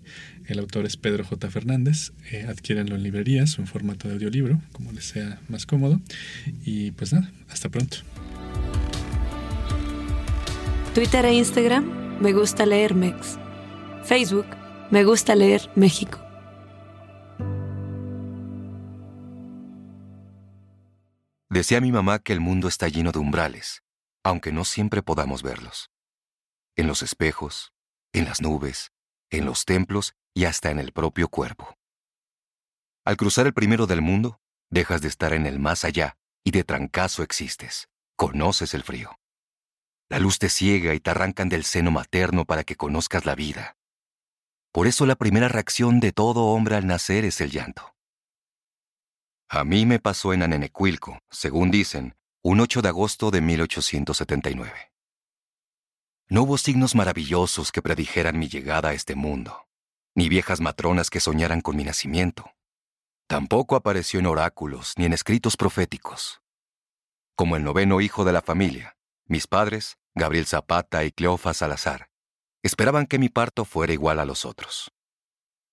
[0.46, 1.50] El autor es Pedro J.
[1.50, 2.12] Fernández.
[2.32, 6.02] Eh, adquiérenlo en librerías o en formato de audiolibro, como les sea más cómodo.
[6.66, 8.00] Y pues nada, hasta pronto.
[10.94, 13.40] Twitter e Instagram, me gusta leer Mex.
[14.04, 14.48] Facebook,
[14.92, 16.25] me gusta leer México.
[21.56, 23.82] Decía mi mamá que el mundo está lleno de umbrales,
[24.26, 25.90] aunque no siempre podamos verlos.
[26.76, 27.72] En los espejos,
[28.12, 28.92] en las nubes,
[29.30, 31.78] en los templos y hasta en el propio cuerpo.
[33.06, 36.66] Al cruzar el primero del mundo, dejas de estar en el más allá y de
[36.66, 37.88] trancazo existes.
[38.18, 39.18] Conoces el frío.
[40.10, 43.78] La luz te ciega y te arrancan del seno materno para que conozcas la vida.
[44.74, 47.95] Por eso la primera reacción de todo hombre al nacer es el llanto.
[49.56, 54.92] A mí me pasó en Anenecuilco, según dicen, un 8 de agosto de 1879.
[56.28, 59.70] No hubo signos maravillosos que predijeran mi llegada a este mundo,
[60.14, 62.52] ni viejas matronas que soñaran con mi nacimiento.
[63.28, 66.42] Tampoco apareció en oráculos ni en escritos proféticos.
[67.38, 72.10] Como el noveno hijo de la familia, mis padres, Gabriel Zapata y Cleofa Salazar,
[72.62, 74.92] esperaban que mi parto fuera igual a los otros.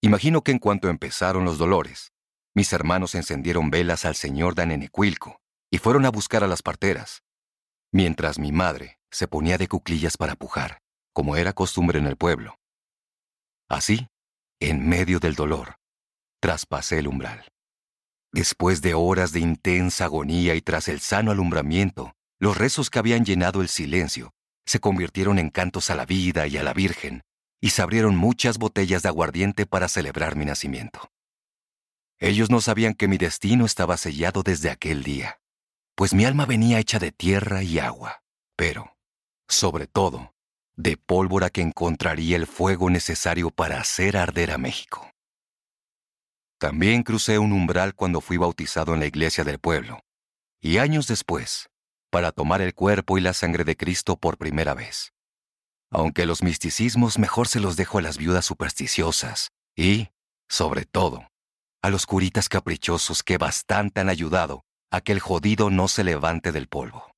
[0.00, 2.11] Imagino que en cuanto empezaron los dolores,
[2.55, 7.23] mis hermanos encendieron velas al señor Danenecuilco y fueron a buscar a las parteras,
[7.93, 12.59] mientras mi madre se ponía de cuclillas para pujar, como era costumbre en el pueblo.
[13.69, 14.09] Así,
[14.61, 15.77] en medio del dolor,
[16.41, 17.53] traspasé el umbral.
[18.33, 23.24] Después de horas de intensa agonía y tras el sano alumbramiento, los rezos que habían
[23.24, 24.33] llenado el silencio
[24.66, 27.23] se convirtieron en cantos a la vida y a la Virgen,
[27.61, 31.11] y se abrieron muchas botellas de aguardiente para celebrar mi nacimiento.
[32.23, 35.40] Ellos no sabían que mi destino estaba sellado desde aquel día,
[35.97, 38.23] pues mi alma venía hecha de tierra y agua,
[38.55, 38.97] pero,
[39.49, 40.32] sobre todo,
[40.77, 45.11] de pólvora que encontraría el fuego necesario para hacer arder a México.
[46.59, 50.05] También crucé un umbral cuando fui bautizado en la iglesia del pueblo,
[50.61, 51.70] y años después,
[52.09, 55.12] para tomar el cuerpo y la sangre de Cristo por primera vez.
[55.90, 60.11] Aunque los misticismos mejor se los dejo a las viudas supersticiosas y,
[60.49, 61.31] sobre todo,
[61.82, 66.52] a los curitas caprichosos que bastante han ayudado a que el jodido no se levante
[66.52, 67.10] del polvo.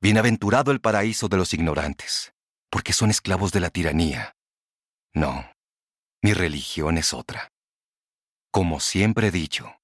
[0.00, 2.34] Bienaventurado el paraíso de los ignorantes,
[2.68, 4.34] porque son esclavos de la tiranía.
[5.14, 5.48] No,
[6.20, 7.52] mi religión es otra.
[8.50, 9.76] Como siempre he dicho,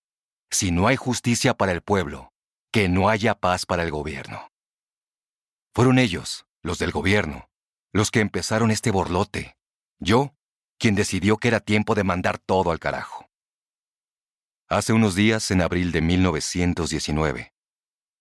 [0.51, 2.32] si no hay justicia para el pueblo,
[2.72, 4.48] que no haya paz para el gobierno.
[5.74, 7.48] Fueron ellos, los del gobierno,
[7.92, 9.56] los que empezaron este borlote.
[10.01, 10.34] Yo,
[10.78, 13.30] quien decidió que era tiempo de mandar todo al carajo.
[14.72, 17.52] Hace unos días, en abril de 1919,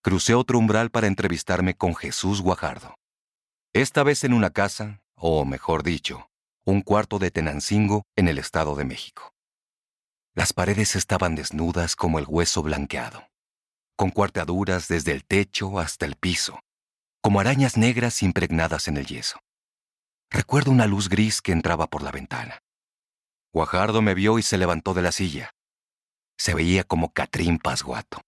[0.01, 2.95] crucé otro umbral para entrevistarme con Jesús Guajardo.
[3.71, 6.27] Esta vez en una casa, o mejor dicho,
[6.65, 9.35] un cuarto de Tenancingo en el Estado de México.
[10.33, 13.29] Las paredes estaban desnudas como el hueso blanqueado,
[13.95, 16.61] con cuartaduras desde el techo hasta el piso,
[17.21, 19.39] como arañas negras impregnadas en el yeso.
[20.31, 22.63] Recuerdo una luz gris que entraba por la ventana.
[23.53, 25.51] Guajardo me vio y se levantó de la silla.
[26.39, 28.21] Se veía como Catrín Pasguato,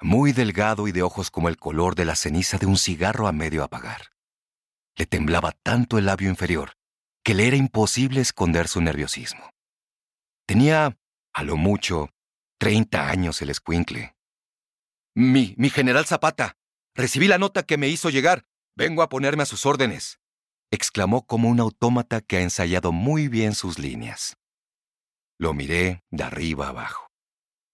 [0.00, 3.32] muy delgado y de ojos como el color de la ceniza de un cigarro a
[3.32, 4.12] medio apagar.
[4.96, 6.74] Le temblaba tanto el labio inferior
[7.24, 9.50] que le era imposible esconder su nerviosismo.
[10.46, 10.96] Tenía,
[11.32, 12.10] a lo mucho,
[12.58, 14.14] treinta años el escuincle.
[15.14, 16.56] Mi, mi general Zapata,
[16.94, 18.44] recibí la nota que me hizo llegar.
[18.76, 20.20] Vengo a ponerme a sus órdenes,
[20.70, 24.36] exclamó como un autómata que ha ensayado muy bien sus líneas.
[25.38, 27.11] Lo miré de arriba abajo.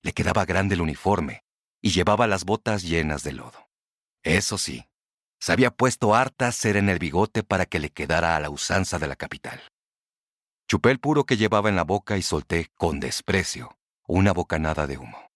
[0.03, 1.43] Le quedaba grande el uniforme
[1.81, 3.69] y llevaba las botas llenas de lodo.
[4.23, 4.87] Eso sí,
[5.41, 8.99] se había puesto harta cera en el bigote para que le quedara a la usanza
[8.99, 9.61] de la capital.
[10.69, 14.99] Chupé el puro que llevaba en la boca y solté, con desprecio, una bocanada de
[14.99, 15.31] humo.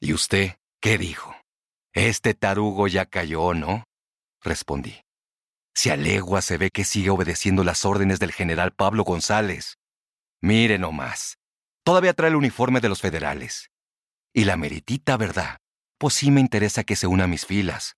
[0.00, 1.34] ¿Y usted qué dijo?
[1.92, 3.84] Este tarugo ya cayó, ¿no?
[4.42, 5.02] Respondí.
[5.74, 9.78] Si a legua se ve que sigue obedeciendo las órdenes del general Pablo González.
[10.40, 11.38] Mire nomás,
[11.84, 13.70] todavía trae el uniforme de los federales.
[14.36, 15.60] Y la meritita verdad,
[15.96, 17.96] pues sí me interesa que se una a mis filas,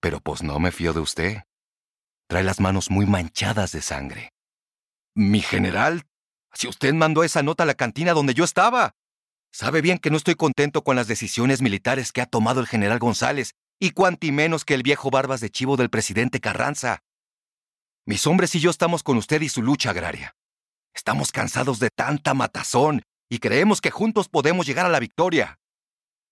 [0.00, 1.44] pero pues no me fío de usted.
[2.28, 4.28] Trae las manos muy manchadas de sangre.
[5.14, 6.02] Mi general,
[6.52, 8.96] si usted mandó esa nota a la cantina donde yo estaba.
[9.50, 12.98] Sabe bien que no estoy contento con las decisiones militares que ha tomado el general
[12.98, 17.02] González, y cuanti menos que el viejo barbas de chivo del presidente Carranza.
[18.04, 20.36] Mis hombres y yo estamos con usted y su lucha agraria.
[20.92, 23.00] Estamos cansados de tanta matazón
[23.30, 25.58] y creemos que juntos podemos llegar a la victoria.